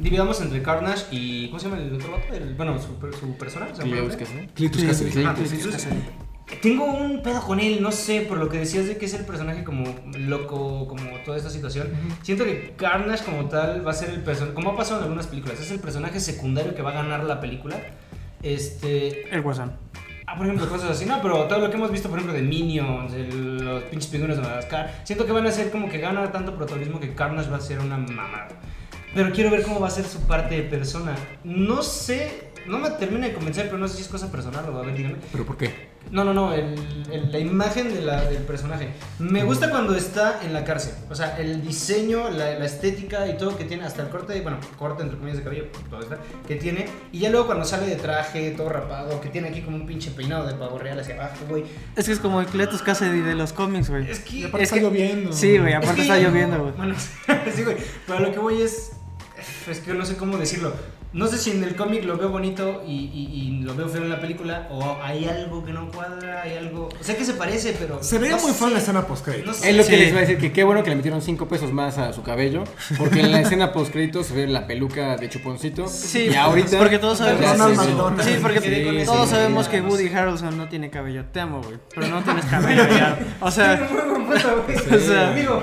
[0.00, 2.34] dividamos entre Carnage y, ¿cómo se llama el otro vato?
[2.34, 2.88] El- bueno, su,
[3.18, 3.68] su persona.
[3.74, 3.90] ¿se llama?
[3.96, 4.46] Cleus, ¿qué hace?
[4.54, 5.24] Clitus Cassidy.
[6.60, 9.24] Tengo un pedo con él, no sé, por lo que decías de que es el
[9.24, 9.84] personaje como
[10.18, 11.88] loco, como toda esta situación.
[12.22, 15.26] Siento que Carnage como tal va a ser el personaje, como ha pasado en algunas
[15.26, 17.76] películas, es el personaje secundario que va a ganar la película.
[18.42, 19.72] Este, El guasón.
[20.26, 22.42] Ah, por ejemplo, cosas así, no, pero todo lo que hemos visto, por ejemplo, de
[22.42, 26.30] Minions, de los pinches pingüinos de Madagascar, siento que van a ser como que gana
[26.32, 28.48] tanto protagonismo que Carnage va a ser una mamada.
[29.14, 31.14] Pero quiero ver cómo va a ser su parte de persona.
[31.44, 34.78] No sé, no me termina de convencer, pero no sé si es cosa personal o
[34.78, 35.18] a ver, díganme.
[35.32, 35.92] ¿Pero por qué?
[36.10, 36.74] No, no, no, el-
[37.12, 38.88] el- la imagen de la- del personaje.
[39.20, 40.94] Me gusta cuando está en la cárcel.
[41.08, 44.58] O sea, el diseño, la, la estética y todo que tiene, hasta el corte, bueno,
[44.78, 46.86] corte entre comillas de cabello, todo está, que tiene.
[47.12, 50.10] Y ya luego cuando sale de traje, todo rapado, que tiene aquí como un pinche
[50.10, 51.64] peinado de pavo real hacia abajo, güey.
[51.96, 54.10] Es que es como el Cletus Cassidy de los cómics, güey.
[54.10, 54.36] Es que.
[54.38, 55.32] Y aparte Es está que- lloviendo.
[55.32, 56.72] Sí, güey, es aparte que- está lloviendo, güey.
[56.76, 56.94] Bueno,
[57.54, 57.76] sí, güey.
[58.08, 58.90] Pero lo que voy es.
[59.70, 60.72] Es que no sé cómo decirlo.
[61.12, 64.02] No sé si en el cómic lo veo bonito y, y- y lo veo feo
[64.02, 66.88] en la película, o hay algo que no cuadra, hay algo.
[67.00, 68.02] O sea que se parece, pero.
[68.02, 68.58] Se veía no muy sé.
[68.58, 69.46] fan la escena post-crédito.
[69.46, 69.70] No sé.
[69.70, 69.90] Es lo Sí.
[69.90, 72.12] que les iba a decir, que qué bueno que le metieron 5 pesos más a
[72.12, 72.64] su cabello,
[72.98, 75.86] porque en la escena post se ve la peluca de chuponcito.
[75.86, 77.46] Sí, y ahorita porque todos sabemos.
[78.24, 81.24] Sí, porque todos sabemos que Woody Harrelson no tiene cabello.
[81.32, 81.76] Te amo, güey.
[81.94, 83.18] Pero no tienes cabello ya.
[83.40, 83.88] O sea,
[84.32, 85.62] o sea, amigo.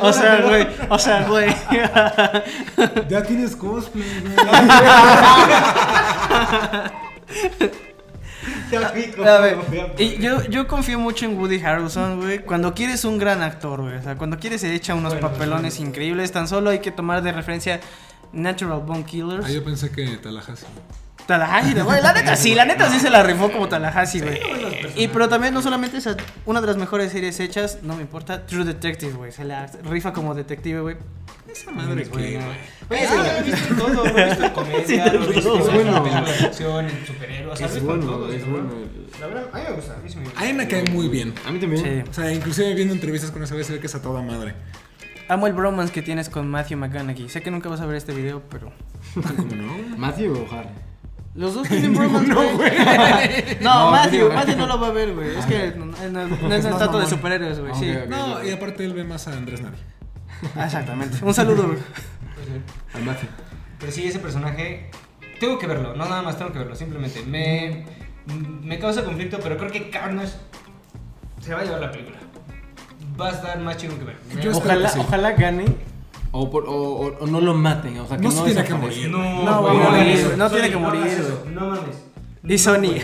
[0.00, 0.66] o sea, güey.
[0.88, 1.46] O sea, güey.
[3.08, 4.34] Ya tienes cosplay, güey.
[8.76, 9.58] A ver,
[9.98, 12.40] y yo, yo confío mucho en Woody Harrelson, güey.
[12.40, 13.96] Cuando quieres un gran actor, güey.
[13.96, 15.82] O sea, cuando quieres se echa unos Bueno, papelones sí.
[15.82, 16.32] increíbles.
[16.32, 17.80] Tan solo hay que tomar de referencia
[18.32, 19.44] Natural Bone Killers.
[19.46, 20.66] Ah, yo pensé que Tallahassee.
[21.26, 22.02] Tallahassee, güey.
[22.02, 24.38] La neta sí, la neta sí se la rifó como Tallahassee, güey.
[24.96, 28.46] Y pero también no solamente esa, una de las mejores series hechas, no me importa,
[28.46, 29.32] True Detective, güey.
[29.32, 30.96] Se la rifa como detective, güey.
[31.50, 32.32] Esa madre que, güey.
[32.32, 35.74] Sí, lo he visto en todo, lo he visto en comedia, lo he visto en
[35.74, 36.02] bueno.
[36.04, 38.70] películas de acción, en superhéroes, Es bueno, todo, es bueno.
[39.20, 40.40] La verdad, a mí me gusta, a mí sí me gusta.
[40.40, 41.34] A mí me cae muy bien.
[41.46, 41.82] A mí también.
[42.04, 42.10] Sí.
[42.10, 44.54] O sea, inclusive viendo entrevistas con esa vez se ve que es a toda madre.
[45.28, 47.28] Amo el bromance que tienes con Matthew McConaughey.
[47.28, 48.72] Sé que nunca vas a ver este video, pero.
[49.14, 49.96] ¿Cómo no?
[49.96, 50.68] ¿Matthew o Harry?
[51.34, 52.70] Los dos tienen bromance, güey.
[53.60, 55.36] No, No, Matthew, Matthew no lo va a ver, güey.
[55.36, 57.74] Es que no, no- no es No, tanto de superhéroes, güey.
[57.74, 57.92] Sí.
[58.08, 59.78] No, y aparte él ve más a Andrés Nadie.
[60.64, 61.18] Exactamente.
[61.24, 61.78] Un saludo, güey.
[62.94, 63.28] Al Matthew.
[63.78, 64.90] Pero sí, ese personaje,
[65.40, 67.22] tengo que verlo, no nada más tengo que verlo, simplemente.
[67.22, 67.84] Me,
[68.62, 70.32] me causa conflicto, pero creo que Carnage
[71.40, 72.16] se va a llevar la película.
[73.20, 74.16] Va a estar más chido que ver.
[74.42, 74.98] Yo Ojalá, que sí.
[75.00, 75.64] ojalá gane
[76.30, 77.98] o, por- o- o- o no lo maten.
[78.00, 79.10] O sea, que No no, se tiene que morir.
[79.10, 81.96] No, No, güey, no morir, no tiene que morir, No mames.
[82.44, 82.78] Y No, Sony.
[82.80, 83.02] güey.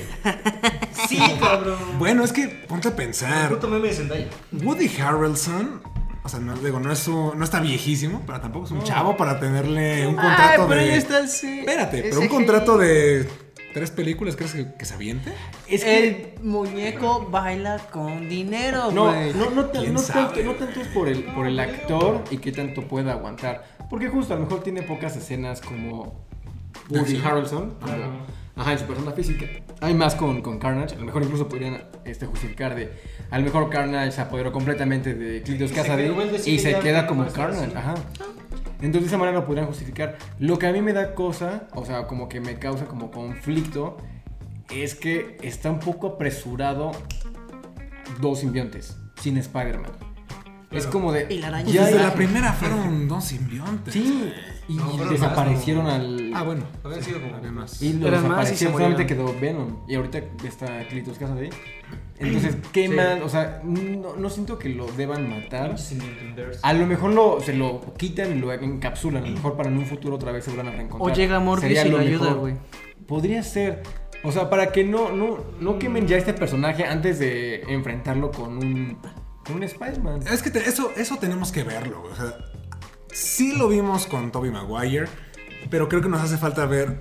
[1.08, 1.76] Sí, cabrón.
[1.98, 3.48] Bueno, es que ponte a pensar.
[3.50, 4.26] puto meme de Zendaya.
[4.52, 5.82] Woody Harrelson,
[6.24, 9.16] o sea, no, digo, no, es su- no está viejísimo, pero tampoco es un chavo
[9.16, 10.90] para tenerle un Ay, contrato pero de.
[10.92, 11.60] ahí está el sí.
[11.60, 13.28] Espérate, pero un contrato de
[13.74, 15.32] tres películas, ¿crees que, que se aviente?
[15.68, 15.98] Es que.
[16.38, 19.34] El muñeco baila con dinero, No, güey.
[19.34, 22.52] no, no, ¿Quién no tanto, no tanto es por el, por el actor y qué
[22.52, 23.64] tanto pueda aguantar.
[23.90, 26.24] Porque justo a lo mejor tiene pocas escenas como
[26.88, 27.20] Woody.
[27.22, 27.74] Harrelson.
[27.80, 29.46] como- Ajá, en su persona física.
[29.80, 30.94] Hay más con, con Carnage.
[30.94, 32.92] A lo mejor incluso podrían este, justificar de.
[33.30, 35.42] A lo mejor Carnage se apoderó completamente de
[36.22, 37.76] él decide y se queda que como Carnage.
[37.76, 37.94] Ajá.
[38.80, 40.18] Entonces de esa manera lo podrían justificar.
[40.38, 43.96] Lo que a mí me da cosa, o sea, como que me causa como conflicto,
[44.70, 46.92] es que está un poco apresurado
[48.20, 50.03] dos simbiontes sin Spider-Man.
[50.76, 51.26] Es como de...
[51.30, 51.70] Y la araña.
[51.70, 53.92] Ya desde hay- la primera fueron dos simbiontes.
[53.94, 54.32] Sí,
[54.68, 56.32] y No, desaparecieron más, al...
[56.34, 56.64] Ah, bueno.
[56.82, 57.80] Habían sido como- Había más.
[57.82, 59.76] Y lo Eran más y se desaparecieron, solamente quedó Venom.
[59.88, 61.50] Y ahorita está Clitus Casa de ahí.
[62.18, 62.94] Entonces, ¿qué Sí.
[62.94, 63.20] más?
[63.22, 65.74] O sea, no, no siento que lo deban matar.
[66.62, 69.24] A lo mejor lo, se lo quitan y lo encapsulan.
[69.24, 71.16] A lo mejor para en un futuro otra vez se vuelvan a O reencontrar.
[71.16, 72.54] llega Morbius y lo lo ayuda, güey.
[73.06, 73.82] Podría ser.
[74.22, 78.56] O sea, para que no, no, no quemen ya este personaje antes de enfrentarlo con
[78.56, 78.96] un,
[79.52, 80.22] un Spider-Man.
[80.30, 82.02] Es que te- eso, eso tenemos que verlo.
[82.02, 82.36] O sea,
[83.12, 85.06] sí lo vimos con Tobey Maguire,
[85.70, 87.00] pero creo que nos hace falta ver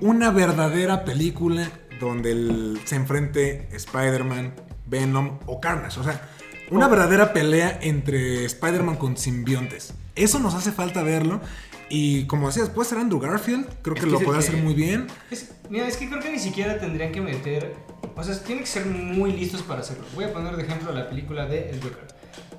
[0.00, 4.54] una verdadera película donde el- se enfrente Spider-Man,
[4.86, 6.00] Venom o Carnage.
[6.00, 6.28] O sea,
[6.70, 9.94] una verdadera pelea entre Spider-Man con simbiontes.
[10.16, 11.40] Eso nos hace falta verlo.
[11.88, 13.66] Y como decías, puede ser Andrew Garfield.
[13.82, 15.06] Creo Es que que lo puede hacer muy bien.
[15.30, 17.74] Es- mira, es que creo que ni siquiera tendrían que meter.
[18.16, 20.04] O sea, tienen que ser muy listos para hacerlo.
[20.14, 22.06] Voy a poner de ejemplo la película de El Joker.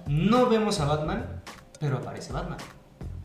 [0.07, 1.41] No vemos a Batman,
[1.79, 2.57] pero aparece Batman.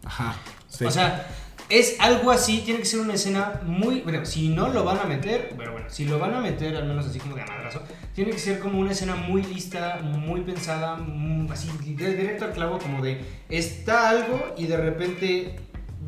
[0.04, 0.36] Ajá.
[0.68, 0.84] sí.
[0.84, 1.26] O sea,
[1.68, 4.00] es algo así, tiene que ser una escena muy.
[4.00, 6.86] Bueno, si no lo van a meter, bueno, bueno, si lo van a meter, al
[6.86, 7.82] menos así como de madrazo,
[8.14, 12.52] tiene que ser como una escena muy lista, muy pensada, mm, así, de- directo al
[12.52, 13.20] clavo, como de
[13.50, 15.56] está algo y de repente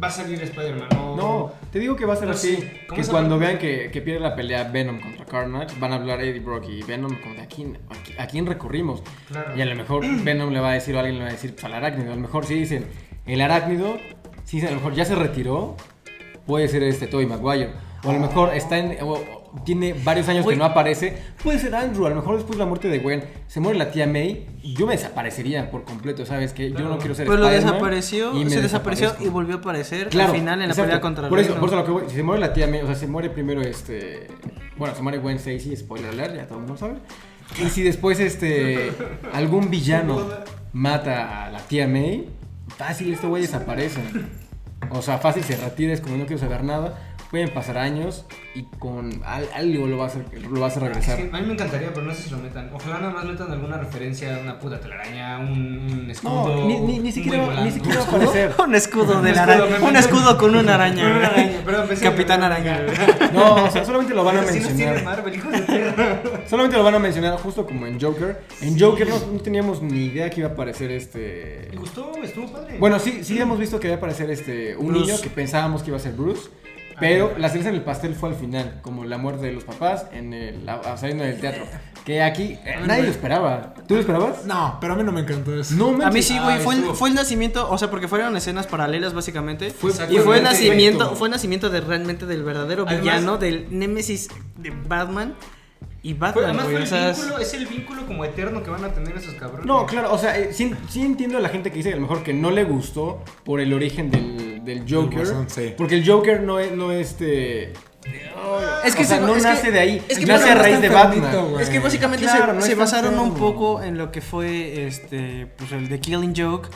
[0.02, 0.88] va a salir Spider-Man.
[0.98, 2.56] o- No, te digo que va a ser No así.
[2.56, 5.96] sé, ¿cómo Que cuando vean que, que pierde la pelea Venom contra Carnage, van a
[5.96, 9.02] hablar Eddie Brock y Venom como de a quién, a qui- a quién recurrimos.
[9.28, 9.56] Claro.
[9.56, 11.52] Y a lo mejor Venom le va a decir o alguien le va a decir
[11.52, 12.12] pues, al arácnido.
[12.12, 12.86] A lo mejor si dicen
[13.26, 13.96] el arácnido,
[14.44, 15.76] si dicen a lo mejor ya se retiró,
[16.46, 17.70] puede ser este Tobey Maguire.
[18.04, 20.54] O a lo mejor está en, o tiene varios años Uy.
[20.54, 21.16] que no aparece.
[21.42, 22.06] Puede ser Andrew.
[22.06, 24.46] A lo mejor después de la muerte de Gwen se muere la tía May.
[24.62, 26.52] Yo me desaparecería por completo, ¿sabes?
[26.52, 30.08] Que yo no quiero ser Pero lo desapareció, y se desapareció y volvió a aparecer
[30.08, 32.16] Claro, al final en la pelea contra por eso, por eso lo que voy, si
[32.16, 34.28] se muere la tía May, o sea, se muere primero este,
[34.76, 36.94] bueno, se muere Gwen Stacy, spoiler alert, ya todo el mundo sabe.
[37.58, 38.92] Y si después este
[39.32, 40.20] algún villano
[40.72, 42.28] mata a la tía May,
[42.76, 44.00] fácil este güey desaparece.
[44.90, 47.09] O sea, fácil se retira, es como no quiero saber nada.
[47.30, 48.24] Pueden pasar años
[48.56, 50.10] y con al- algo lo va a
[50.50, 51.16] lo va a regresar.
[51.16, 52.70] que a mí me encantaría, pero no sé si lo metan.
[52.74, 55.52] Ojalá nada más metan alguna referencia a una puta telaraña, un,
[56.02, 56.56] un escudo.
[56.58, 57.64] No, ni, ni, ni siquiera, volante.
[57.64, 58.52] ni siquiera aparecer.
[58.58, 59.64] un escudo de Un la araña.
[59.80, 61.06] Un escudo con una araña.
[61.06, 62.80] Una araña, perdón, pensé Capitán Araña.
[63.32, 65.04] No, o sea, solamente lo van a mencionar.
[65.04, 66.42] Marvel, hijos de.
[66.48, 68.42] Solamente lo van a mencionar justo como en Joker.
[68.60, 71.68] En Joker no, no teníamos ni idea que iba a aparecer este.
[71.70, 72.76] Me gustó, estuvo padre.
[72.80, 75.12] Bueno, sí, sí hemos visto que iba a aparecer este un Bruce.
[75.12, 76.48] niño que pensábamos que iba a ser Bruce.
[77.00, 80.06] Pero la cereza en el pastel fue al final, como la muerte de los papás
[80.12, 80.64] en el,
[80.96, 81.64] saliendo del teatro.
[82.04, 83.74] Que aquí eh, nadie lo esperaba.
[83.86, 84.44] ¿Tú lo esperabas?
[84.46, 85.74] No, pero a mí no me encantó eso.
[85.74, 88.08] No, A mí sí, güey, Ah, fue, el, estuvo- fue el nacimiento, o sea, porque
[88.08, 89.70] fueron escenas paralelas básicamente.
[89.70, 93.66] Fue- y fue el nacimiento, fue el nacimiento de realmente del verdadero Además- villano, del
[93.70, 95.34] némesis de Batman
[96.02, 96.76] y Batman, además güey.
[96.76, 99.34] fue O el sea, vínculo, es el vínculo como eterno que van a tener esos
[99.34, 99.66] cabrones.
[99.66, 101.96] No, claro, o sea, eh, sí, sí entiendo a la gente que dice que a
[101.96, 105.18] lo mejor que no le gustó por el origen del, del Joker.
[105.18, 105.74] Guasón, sí.
[105.76, 107.72] Porque el Joker no es, no es este.
[108.84, 110.54] Es que o sea, se- no es que- nace de ahí, es que nace a
[110.54, 111.54] raíz de Batman.
[111.60, 115.46] Es que básicamente Claro, se, no se basaron un poco en lo que fue este
[115.58, 116.68] pues el de Killing Joke.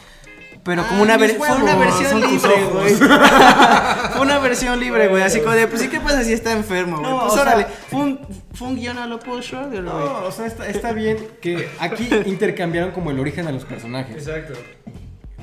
[0.63, 2.95] Pero como Ay, una, ver- fue una versión libre, güey.
[4.13, 5.23] fue una versión libre, güey.
[5.23, 7.11] Así como de, pues sí, ¿qué pasa si está enfermo, güey?
[7.11, 7.67] No, pues o sea- órale.
[7.91, 8.21] Fue un,
[8.55, 9.81] fue un guion a lo Paul güey.
[9.83, 14.17] No, o sea, está, está bien que aquí intercambiaron como el origen a los personajes.
[14.27, 14.55] Exacto.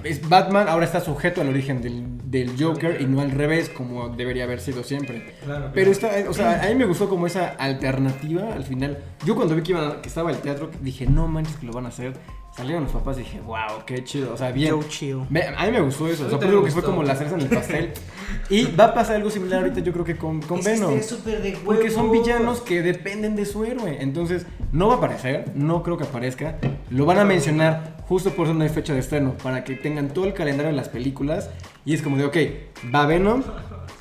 [0.04, 4.10] Es Batman ahora está sujeto al origen del, del Joker y no al revés, como
[4.10, 5.36] debería haber sido siempre.
[5.44, 8.98] Claro, Pero está, o sea, a mí me gustó como esa alternativa al final.
[9.26, 11.86] Yo cuando vi que, iba, que estaba el teatro, dije, no manches que lo van
[11.86, 12.14] a hacer.
[12.56, 14.34] Salieron los papás y dije, wow, qué chido.
[14.34, 14.72] O sea, bien.
[14.76, 15.22] Joe Chill.
[15.30, 16.26] Me- a mí me gustó eso.
[16.26, 17.94] O sea, me que fue como la cereza en el pastel.
[18.50, 21.02] y va a pasar algo similar ahorita, yo creo que con, con Es Venom.
[21.02, 23.98] súper de Porque son villanos que dependen de su héroe.
[24.02, 26.58] Entonces, no va a aparecer, no creo que aparezca.
[26.90, 30.10] Lo van a mencionar justo por eso no hay fecha de estreno, para que tengan
[30.10, 31.50] todo el calendario de las películas.
[31.86, 32.38] Y es como de, ok,
[32.94, 33.44] va Venom,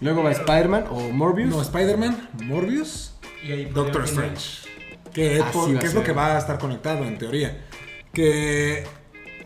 [0.01, 1.51] luego va Spider-Man o Morbius.
[1.51, 3.14] No, Spider-Man, Morbius,
[3.46, 4.68] Y ahí Doctor Strange.
[5.14, 7.66] Que, Así por- que es lo que va a estar conectado en teoría.
[8.13, 8.85] Que.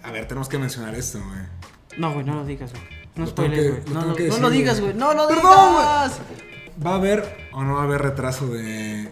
[0.03, 1.41] A ver, tenemos que mencionar esto, güey.
[1.99, 2.83] No, güey, no lo digas, güey.
[3.17, 3.83] No spoilees, que- güey.
[3.95, 4.95] No, no, no lo digas, güey.
[4.95, 5.43] No lo Perdón,
[5.73, 6.21] digas.
[6.85, 9.09] ¿Va a haber o no va a haber retraso de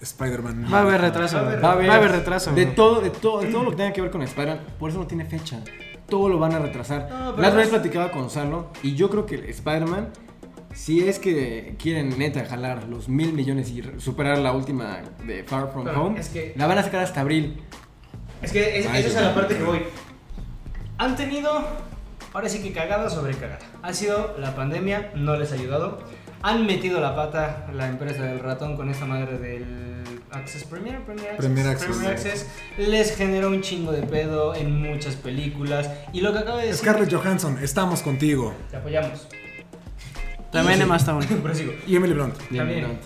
[0.00, 0.66] Spider-Man?
[0.72, 1.36] Va a haber retraso.
[1.36, 1.52] Va a güey.
[1.56, 2.52] haber- Va a haber, Va a haber retraso.
[2.52, 2.74] De güey.
[2.74, 5.06] todo, de todo, de todo lo que tenga que ver con Spider-Man, por eso no
[5.06, 5.60] tiene fecha.
[6.08, 7.08] Todo lo van a retrasar.
[7.10, 10.08] No, La otra vez platicaba con Salo y yo creo que Spider-Man,
[10.74, 15.70] si es que quieren neta jalar los mil millones y superar la última de Far
[15.72, 17.62] From Pero Home, es que- la van a sacar hasta abril.
[18.44, 19.82] Es que es- Ay, esa es a la parte que voy.
[20.98, 21.84] Han tenido
[22.32, 23.60] Ahora sí que cagada sobre cagada.
[23.82, 26.00] Ha sido la pandemia, no les ha ayudado.
[26.42, 31.30] Han metido la pata la empresa del ratón con esta madre del Access Premier, Premier
[31.30, 31.38] Access.
[31.46, 31.88] Premier Access.
[31.88, 32.46] Premier Access.
[32.76, 35.88] Les generó un chingo de pedo en muchas películas.
[36.12, 36.80] Y lo que acaba de decir.
[36.80, 38.52] Scarlett Johansson, estamos contigo.
[38.68, 39.28] Te apoyamos.
[40.50, 41.24] También Emma Stone.
[41.42, 41.72] Prosigo.
[41.86, 42.36] Y Emily Blunt.
[42.36, 42.80] También.
[42.80, 43.00] Grant,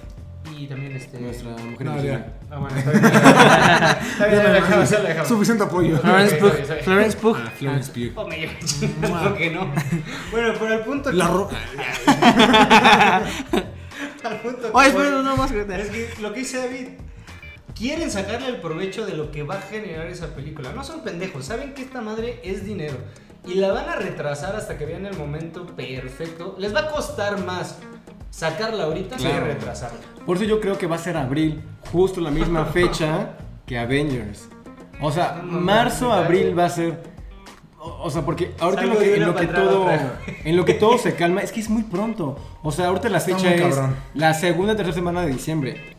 [0.57, 1.21] Y también este.
[1.21, 2.33] Nuestra mujer No, ya.
[2.51, 3.05] Ah, bueno, está bien.
[4.13, 5.29] Está bien, ya lo dejamos, ya lo dejamos.
[5.29, 5.99] Suficiente apoyo.
[5.99, 6.83] Florence Pugh.
[6.85, 7.37] Florence Pugh.
[7.37, 8.13] Ah, Florence Pugh.
[8.19, 9.73] Oh, me chingando que no.
[10.31, 11.51] Bueno, pero al punto La que- ro-
[14.25, 15.51] al punto Oye, espera, no más.
[15.51, 16.89] Es que lo que dice David,
[17.75, 20.73] quieren sacarle el provecho de lo que va a generar esa película.
[20.73, 22.97] No son pendejos, saben que esta madre es dinero.
[23.47, 26.57] Y la van a retrasar hasta que vean el momento perfecto.
[26.59, 27.77] Les va a costar más
[28.31, 29.45] sacarla ahorita Claro.
[29.47, 29.99] que retrasarla.
[30.27, 31.63] Por eso yo creo que va a ser abril,
[31.93, 33.31] justo la misma fecha
[33.67, 34.49] que Avengers.
[35.01, 36.57] O sea, No, no, marzo, no, no, abril no.
[36.57, 37.03] va a ser.
[37.81, 40.21] O o sea, porque ahorita en lo, que, en lo todo, otra.
[40.45, 42.37] en lo que todo se calma, es que es muy pronto.
[42.63, 43.95] O sea, ahorita la fecha es cabrón.
[44.15, 45.97] la segunda, tercera semana de diciembre.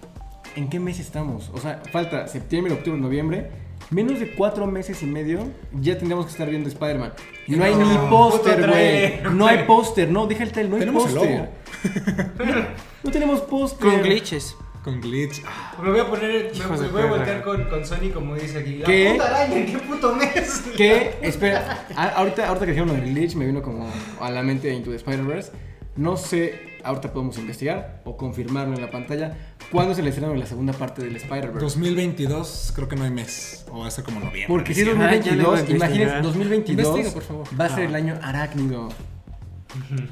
[0.55, 1.49] ¿En qué mes estamos?
[1.53, 3.49] O sea, falta septiembre, octubre, noviembre.
[3.91, 7.13] Menos de cuatro meses y medio ya tendríamos que estar viendo Spider-Man.
[7.47, 9.21] Y no hay No, ni póster, güey.
[9.36, 11.49] No hay póster, no, deja el trailer, no hay póster.
[13.03, 13.88] No tenemos póster.
[13.89, 14.55] Con glitches.
[14.84, 15.41] Con glitch.
[15.45, 18.11] Ah, Me voy a poner, me, Hijos me de voy a voltear con, con Sony
[18.13, 18.82] como dice aquí.
[18.86, 19.05] ¿Qué?
[19.05, 20.63] ¿La puta araña en qué puto mes?
[20.77, 23.89] Que, espera, a- ahorita, ahorita que dijeron lo del glitch, me vino como
[24.21, 25.51] a la mente Into the Spider-Verse.
[25.97, 29.38] No sé, ahorita podemos investigar o confirmarlo en la pantalla.
[29.69, 31.59] ¿Cuándo se le estrena la segunda parte del Spider-Verse?
[31.59, 33.65] 2022, creo que no hay mes.
[33.71, 34.45] O va a ser como noviembre.
[34.47, 35.09] Porque si es diciembre.
[35.19, 36.23] Ah, ya le voy a 2022, imagínense, investigar.
[36.23, 37.47] 2022 Investiga, por favor.
[37.59, 37.89] va a ser Ah.
[37.89, 38.89] el año arácnido.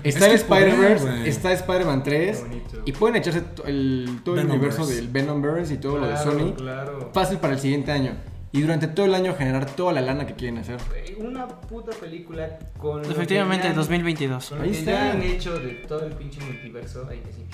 [0.04, 2.82] Es Está que el Spider-Verse, está Spider-Man 3 Qué bonito.
[2.86, 7.10] y pueden echarse el, todo el universo del Venomverse y todo lo de Sony Claro.
[7.14, 8.12] fácil para el siguiente año.
[8.52, 10.78] Y durante todo el año generar toda la lana que quieren hacer.
[11.20, 13.04] Una puta película con.
[13.04, 14.50] Efectivamente, han- 2022.
[14.50, 14.92] Con lo Ahí que está.
[14.92, 17.06] ya han hecho de todo el pinche multiverso.
[17.10, 17.46] Ahí que sí.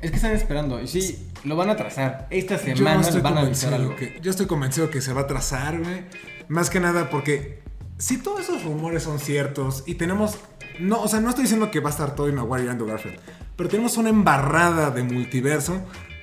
[0.00, 2.28] Es que están esperando y sí, lo van a trazar.
[2.30, 3.96] Esta semana van a avisar algo.
[3.96, 6.04] que yo estoy convencido que se va a trazar, güey.
[6.48, 7.60] Más que nada porque
[7.98, 10.36] si todos esos rumores son ciertos y tenemos
[10.78, 13.18] no, o sea, no estoy diciendo que va a estar Tobey Maguire y Andrew Garfield,
[13.56, 15.82] pero tenemos una embarrada de multiverso,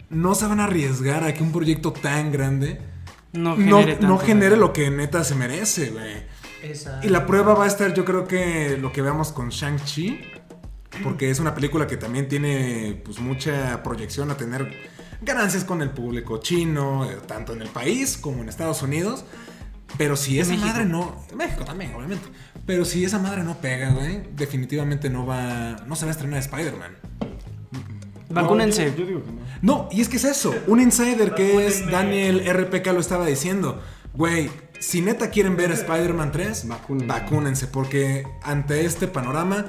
[0.10, 2.80] no se van a arriesgar a que un proyecto tan grande
[3.34, 6.24] No genere lo que neta se merece, güey.
[7.04, 10.22] Y la prueba va a estar, yo creo que lo que veamos con Shang-Chi,
[11.02, 14.72] porque es una película que también tiene pues mucha proyección a tener
[15.22, 19.26] ganancias con el público chino, eh, tanto en el país como en Estados Unidos.
[19.98, 20.68] Pero si esa México.
[20.68, 21.26] madre no.
[21.30, 22.28] en México también, obviamente.
[22.66, 25.78] Pero si esa madre no pega, güey, definitivamente no va.
[25.88, 26.92] No se va a estrenar Spider-Man.
[28.30, 28.86] Vacúnense.
[28.86, 29.44] No, yo, yo digo que no.
[29.62, 30.54] No, y es que es eso.
[30.68, 31.86] Un insider que es.
[31.90, 33.82] Daniel RPK lo estaba diciendo.
[34.14, 34.50] Güey,
[34.80, 37.08] si neta quieren ver Spider-Man 3, Vacúnense.
[37.08, 37.68] vacúnense.
[37.68, 39.66] Porque ante este panorama,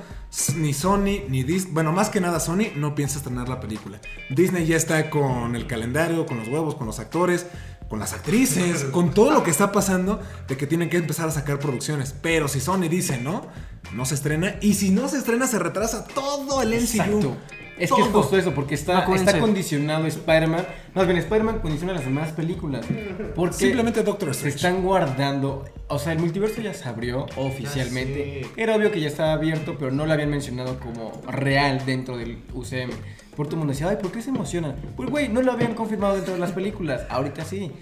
[0.57, 4.01] ni Sony ni Disney, bueno, más que nada Sony no piensa estrenar la película.
[4.31, 7.47] Disney ya está con el calendario, con los huevos, con los actores,
[7.95, 11.31] con las actrices, con todo lo que está pasando de que tienen que empezar a
[11.31, 12.13] sacar producciones.
[12.21, 13.47] Pero si Sony dice no,
[13.95, 14.57] no se estrena.
[14.61, 16.81] Y si no se estrena, se retrasa todo el MCU.
[16.81, 17.37] Exacto.
[17.79, 20.64] Es que es justo eso, porque está, está condicionado Spider-Man.
[20.95, 22.87] Más bien, Spider-Man condiciona las demás películas.
[23.35, 24.57] Porque Simplemente Doctor se Strange.
[24.57, 25.64] están guardando.
[25.89, 28.47] O sea, el multiverso ya se abrió oficialmente.
[28.57, 32.43] Era obvio que ya estaba abierto, pero no lo habían mencionado como real dentro del
[32.53, 32.91] UCM.
[33.37, 34.77] Por todo el mundo decía, ay, ¿por qué se emocionan?
[34.97, 37.03] Pues, güey, no lo habían confirmado dentro de las películas.
[37.11, 37.72] Ahorita sí.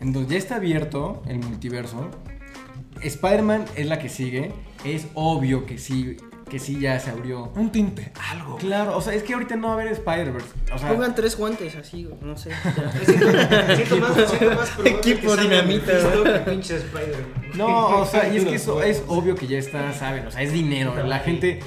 [0.00, 2.08] Entonces, ya está abierto el multiverso.
[3.02, 4.52] Spider-Man es la que sigue.
[4.84, 6.16] Es obvio que sí,
[6.52, 7.50] que sí ya se abrió.
[7.56, 8.58] Un tinte, algo.
[8.58, 10.48] Claro, o sea, es que ahorita no va a haber Spider-Verse.
[10.74, 12.50] O sea, Pongan tres guantes así, güey, no sé.
[13.76, 15.92] Siento más, siento más Equipo dinamita,
[16.44, 17.52] pinche Spider-Man.
[17.54, 20.42] no, o sea, y es que eso es obvio que ya está, saben, o sea,
[20.42, 20.94] es dinero.
[21.06, 21.60] La gente,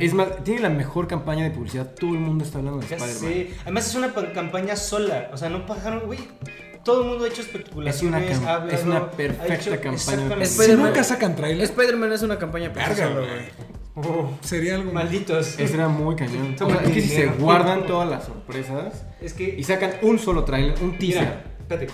[0.00, 1.94] es más, tiene la mejor campaña de publicidad.
[1.94, 3.18] Todo el mundo está hablando de Spider-Man.
[3.32, 3.50] sé.
[3.62, 5.30] Además es una pa- campaña sola.
[5.32, 6.18] O sea, no pagaron, güey.
[6.84, 7.96] Todo el mundo ha hecho especulaciones.
[7.96, 10.44] Es una cam- ha hablado, es una ha perfecta hecho- campaña.
[10.46, 13.66] Si Spider-Man- nunca sacan trailer, Spider-Man es una campaña güey.
[13.96, 15.58] Oh, Sería algo malditos.
[15.58, 16.52] Eso era muy cañón.
[16.52, 19.56] O Toma sea, es que si se guardan todas las sorpresas Es que.
[19.58, 21.22] y sacan un solo trailer, un teaser.
[21.22, 21.88] Mira, espérate.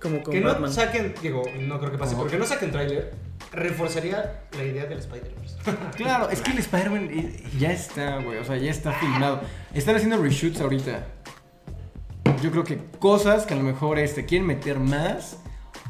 [0.00, 1.14] Como con Que no saquen.
[1.22, 2.16] Digo, no creo que pase.
[2.16, 3.12] Porque no saquen tráiler.
[3.52, 5.56] Reforzaría la idea del Spider-Verse.
[5.96, 8.38] Claro, es que el Spider-Man eh, ya está, güey.
[8.38, 9.40] O sea, ya está filmado.
[9.74, 11.06] Están haciendo reshoots ahorita.
[12.42, 15.38] Yo creo que cosas que a lo mejor este, quieren meter más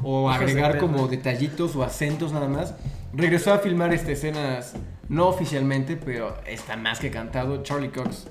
[0.03, 2.73] o agregar como detallitos o acentos nada más.
[3.13, 4.73] Regresó a filmar este, escenas,
[5.11, 7.61] no oficialmente, pero está más que cantado.
[7.63, 8.27] Charlie Cox.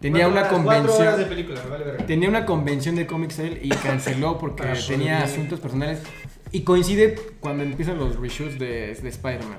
[0.00, 1.28] Tenía una horas de convención.
[1.28, 2.06] película, vale verga.
[2.06, 6.00] Tenía una convención de Comic Sale y canceló porque Para tenía asuntos personales.
[6.50, 9.58] Y coincide cuando empiezan los reshoots de, de Spider-Man.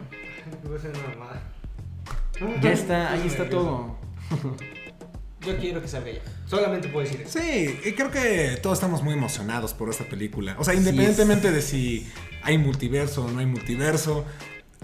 [0.70, 1.44] Va a ser una mamada.
[2.62, 3.96] Ya está, ahí está todo.
[5.42, 6.22] Yo quiero que salga ya.
[6.48, 7.40] Solamente puedo decir eso.
[7.40, 10.56] Sí, y creo que todos estamos muy emocionados por esta película.
[10.58, 14.26] O sea, independientemente de si hay multiverso o no hay multiverso.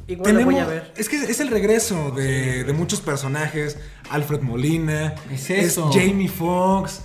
[0.07, 0.93] Igual la voy a ver.
[0.95, 3.77] Es que es el regreso de, de muchos personajes.
[4.09, 5.15] Alfred Molina.
[5.31, 5.91] Es eso.
[5.91, 7.01] Jamie Foxx.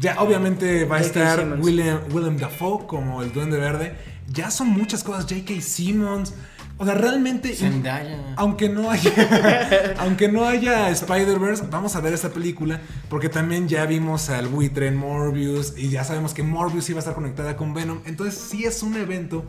[0.00, 1.58] Ya obviamente va a estar.
[1.60, 3.94] William, Willem Dafoe como el Duende Verde.
[4.28, 5.24] Ya son muchas cosas.
[5.24, 5.60] J.K.
[5.60, 6.34] Simmons.
[6.78, 7.54] O sea, realmente...
[7.54, 8.34] Zendaya.
[8.36, 13.86] Aunque no haya, aunque no haya Spider-Verse, vamos a ver esta película porque también ya
[13.86, 17.72] vimos al buitre en Morbius y ya sabemos que Morbius iba a estar conectada con
[17.72, 18.00] Venom.
[18.04, 19.44] Entonces sí es un evento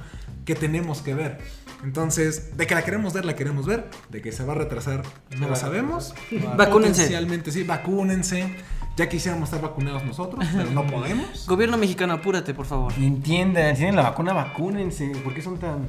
[0.45, 1.39] que tenemos que ver.
[1.83, 3.89] Entonces, de que la queremos ver, la queremos ver.
[4.09, 5.03] De que se va a retrasar,
[5.37, 6.15] no lo sabemos.
[6.55, 7.01] Vacúnense.
[7.03, 8.55] Potencialmente sí, vacúnense.
[8.95, 11.47] Ya quisiéramos estar vacunados nosotros, pero no podemos.
[11.47, 12.93] Gobierno mexicano, apúrate, por favor.
[12.97, 15.11] Entiendan, si tienen la vacuna, vacúnense.
[15.23, 15.87] ¿Por qué son tan.?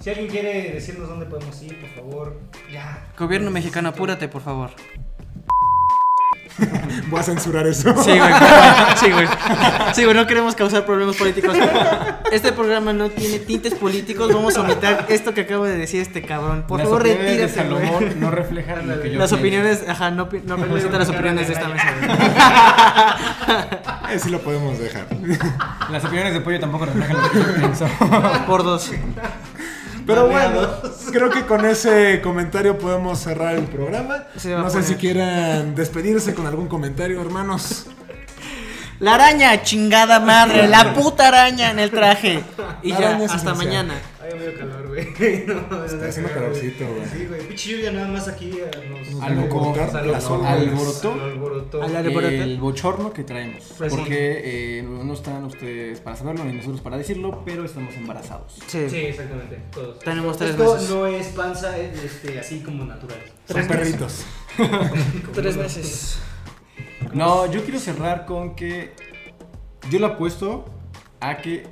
[0.00, 2.40] Si alguien quiere decirnos dónde podemos ir, por favor,
[2.72, 3.06] ya.
[3.18, 4.70] Gobierno mexicano, apúrate, por favor.
[7.10, 7.94] Voy a censurar eso.
[8.04, 8.32] Sí, güey.
[8.96, 9.26] Sí, güey.
[9.94, 11.56] Sí, güey, no queremos causar problemas políticos.
[12.30, 14.32] Este programa no tiene tintes políticos.
[14.32, 16.64] Vamos a omitar esto que acabo de decir este cabrón.
[16.68, 18.14] Por Las favor, opiniones de retírate, güey.
[18.16, 19.36] No reflejan lo que yo Las pienso.
[19.36, 21.86] opiniones, ajá, no, no representan las opiniones de esta mesa.
[24.06, 24.18] güey.
[24.18, 25.06] Sí lo podemos dejar.
[25.90, 27.86] Las opiniones de pollo tampoco reflejan lo que yo pienso.
[28.46, 28.90] Por dos.
[30.06, 30.68] Pero bueno,
[31.12, 34.24] creo que con ese comentario podemos cerrar el programa.
[34.34, 34.84] No sé poner.
[34.84, 37.86] si quieran despedirse con algún comentario, hermanos.
[39.00, 40.68] La araña, chingada madre.
[40.68, 42.42] La puta araña en el traje.
[42.82, 43.56] Y La ya, hasta esencial.
[43.56, 43.94] mañana.
[44.22, 45.44] Ay, medio calor, güey.
[45.46, 47.06] No, Está haciendo calorcito, güey.
[47.12, 47.40] Sí, güey.
[47.48, 49.22] Pinche lluvia nada más aquí eh, nos...
[49.22, 49.38] Al-
[50.46, 51.84] alboroto.
[51.84, 53.64] el bochorno que traemos.
[53.76, 53.98] Pues sí.
[53.98, 54.42] porque
[54.78, 58.54] eh, no están ustedes para saberlo ni nosotros para decirlo, pero estamos embarazados.
[58.66, 58.88] Sí.
[58.88, 59.60] Sí, exactamente.
[59.72, 59.98] Todos.
[59.98, 60.90] Tenemos tres Esto meses.
[60.90, 63.18] no es panza, es este, así como natural.
[63.48, 64.24] Son perritos.
[65.34, 66.18] Tres meses.
[67.14, 68.92] No, yo quiero cerrar con que
[69.90, 70.64] yo le apuesto
[71.20, 71.66] a que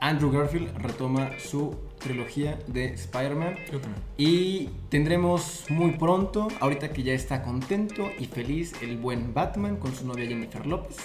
[0.00, 4.02] Andrew Garfield retoma su trilogía de Spider-Man Yo también.
[4.18, 9.94] y tendremos muy pronto, ahorita que ya está contento y feliz, el buen Batman con
[9.94, 10.96] su novia Jennifer López.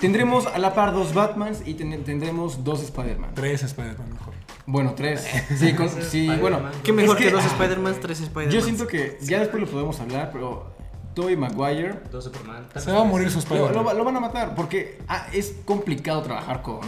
[0.00, 3.30] Tendremos a la par dos Batmans y ten- tendremos dos Spider-Man.
[3.34, 4.34] Tres Spider-Man mejor.
[4.66, 5.24] Bueno, tres.
[5.56, 6.60] Sí, con- sí bueno.
[6.82, 8.50] Qué mejor Es que, que- dos Spider-Man, tres Spider-Man.
[8.52, 10.73] Yo siento que ya después lo podemos hablar, pero
[11.14, 12.66] Tobey Maguire Dos Superman.
[12.76, 13.74] Se va a morir su lo, Spider-Man.
[13.84, 16.80] lo lo van a matar porque ah, es complicado trabajar con,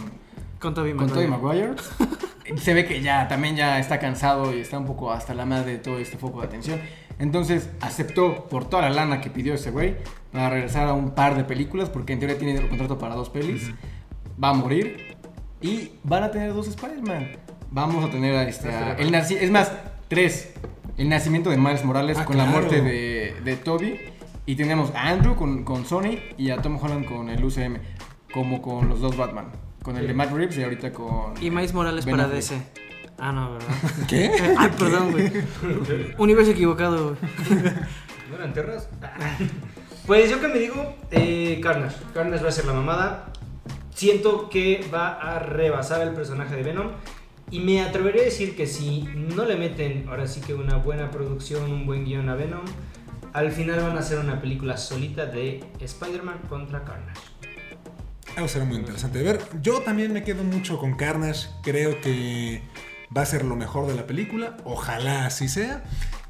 [0.59, 1.27] Con Tobey con Maguire.
[1.27, 1.75] Tobey Maguire.
[2.61, 5.71] Se ve que ya también ya está cansado y está un poco hasta la madre
[5.73, 6.79] de todo este foco de atención.
[7.19, 9.95] Entonces aceptó por toda la lana que pidió ese güey
[10.31, 13.29] para regresar a un par de películas porque en teoría tiene el contrato para dos
[13.29, 13.71] pelis.
[14.41, 15.17] Va a morir
[15.61, 17.31] y van a tener dos Spider-Man.
[17.71, 19.71] Vamos a tener a este, a- el naci- es más,
[20.07, 20.53] tres.
[20.95, 23.99] El nacimiento de Miles Morales Ah, con la muerte de, de Toby.
[24.47, 27.79] Y tenemos a Andrew con, con Sony y a Tom Holland con el UCM.
[28.33, 29.47] Como con los dos Batman.
[29.83, 31.33] Con el de Matt Reeves y ahorita con...
[31.43, 32.43] Y Miles Morales Ben para Affleck.
[32.43, 32.61] DC.
[33.17, 33.67] Ah, no, ¿verdad?
[34.07, 34.31] ¿Qué?
[34.57, 35.31] Ay, perdón, güey.
[36.17, 37.17] Universo equivocado, güey.
[38.29, 38.87] ¿No eran terras?
[40.05, 41.97] Pues yo que me digo, eh, Carnage.
[42.13, 43.33] Carnage va a ser la mamada.
[43.93, 46.91] Siento que va a rebasar el personaje de Venom.
[47.51, 51.11] Y me atreveré a decir que si no le meten ahora sí que una buena
[51.11, 52.63] producción, un buen guion a Venom,
[53.37, 57.21] al final van a hacer una película solita de Spider-Man contra Carnage.
[58.35, 59.39] Eso será muy interesante de ver.
[59.61, 61.47] Yo también me quedo mucho con Carnage.
[61.61, 62.63] Creo que
[63.15, 64.57] va a ser lo mejor de la película.
[64.63, 65.83] Ojalá así sea.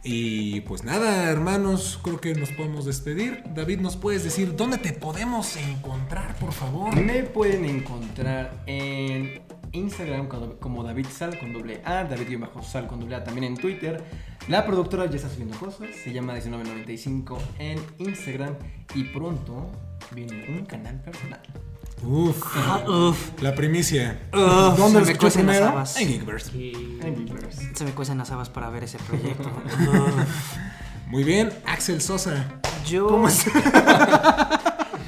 [0.04, 3.42] Y pues nada, hermanos, creo que nos podemos despedir.
[3.56, 6.94] David, ¿nos puedes decir dónde te podemos encontrar, por favor?
[6.96, 9.42] Me pueden encontrar en
[9.72, 10.28] Instagram
[10.60, 14.04] como- David Sal con doble A, David-Sal con doble A también en Twitter.
[14.48, 18.54] La productora ya está subiendo cosas, se llama 1995 en Instagram
[18.96, 19.70] y pronto
[20.12, 21.42] viene un canal personal.
[22.04, 23.42] Uf, Ah, uf.
[23.42, 24.20] la primicia.
[24.34, 25.98] Uf, ¿Dónde se me cuecen las habas.
[26.00, 26.56] En Geekverse.
[26.58, 27.28] Y En.
[27.76, 29.50] Se me cuecen las habas para ver ese proyecto.
[31.08, 32.46] Muy bien, Axel Sosa.
[32.86, 33.08] Yo.
[33.08, 33.46] ¿Cómo, es-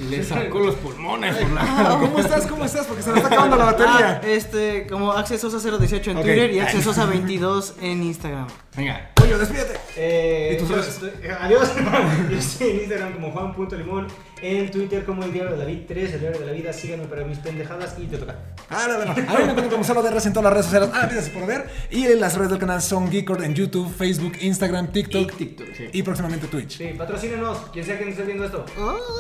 [0.10, 1.98] Le sacó los pulmones por la...
[2.00, 2.48] ¿Cómo estás?
[2.48, 2.86] ¿Cómo estás?
[2.86, 4.22] Porque se me está acabando la Ah, batería.
[4.34, 6.22] este, como Axel Sosa 018 en.
[6.22, 8.48] Twitter y Axel Sosa 22 en Instagram.
[8.80, 9.10] Venga.
[9.14, 9.74] Pollo, despídete.
[9.98, 10.88] Eh, ¿Y tus yo redes?
[10.88, 11.70] estoy- eh, adiós.
[12.32, 14.08] yo estoy en Instagram como Juan.limón,
[14.42, 16.72] en Twitter como el diario de David 3, el diario de la vida.
[16.72, 18.36] Síganme para mis pendejadas y te toca.
[18.70, 19.12] Ah, no, no, no.
[19.12, 20.90] A mí me encuentran como Salo de Res en todas las redes sociales.
[20.94, 21.70] Ah, gracias por ver.
[21.92, 25.90] Y las redes del canal son Geekord en YouTube, Facebook, Instagram, Y TikTok TikTok, sí.
[25.92, 26.78] y próximamente Twitch.
[26.78, 28.64] Sí, patrocínenos, quien sea que esté viendo esto.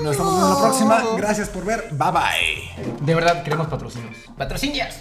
[0.01, 1.03] Nos estamos viendo en la próxima.
[1.17, 1.89] Gracias por ver.
[1.91, 3.05] Bye bye.
[3.05, 4.15] De verdad, queremos patrocinios.
[4.37, 4.95] ¡Patrocinios!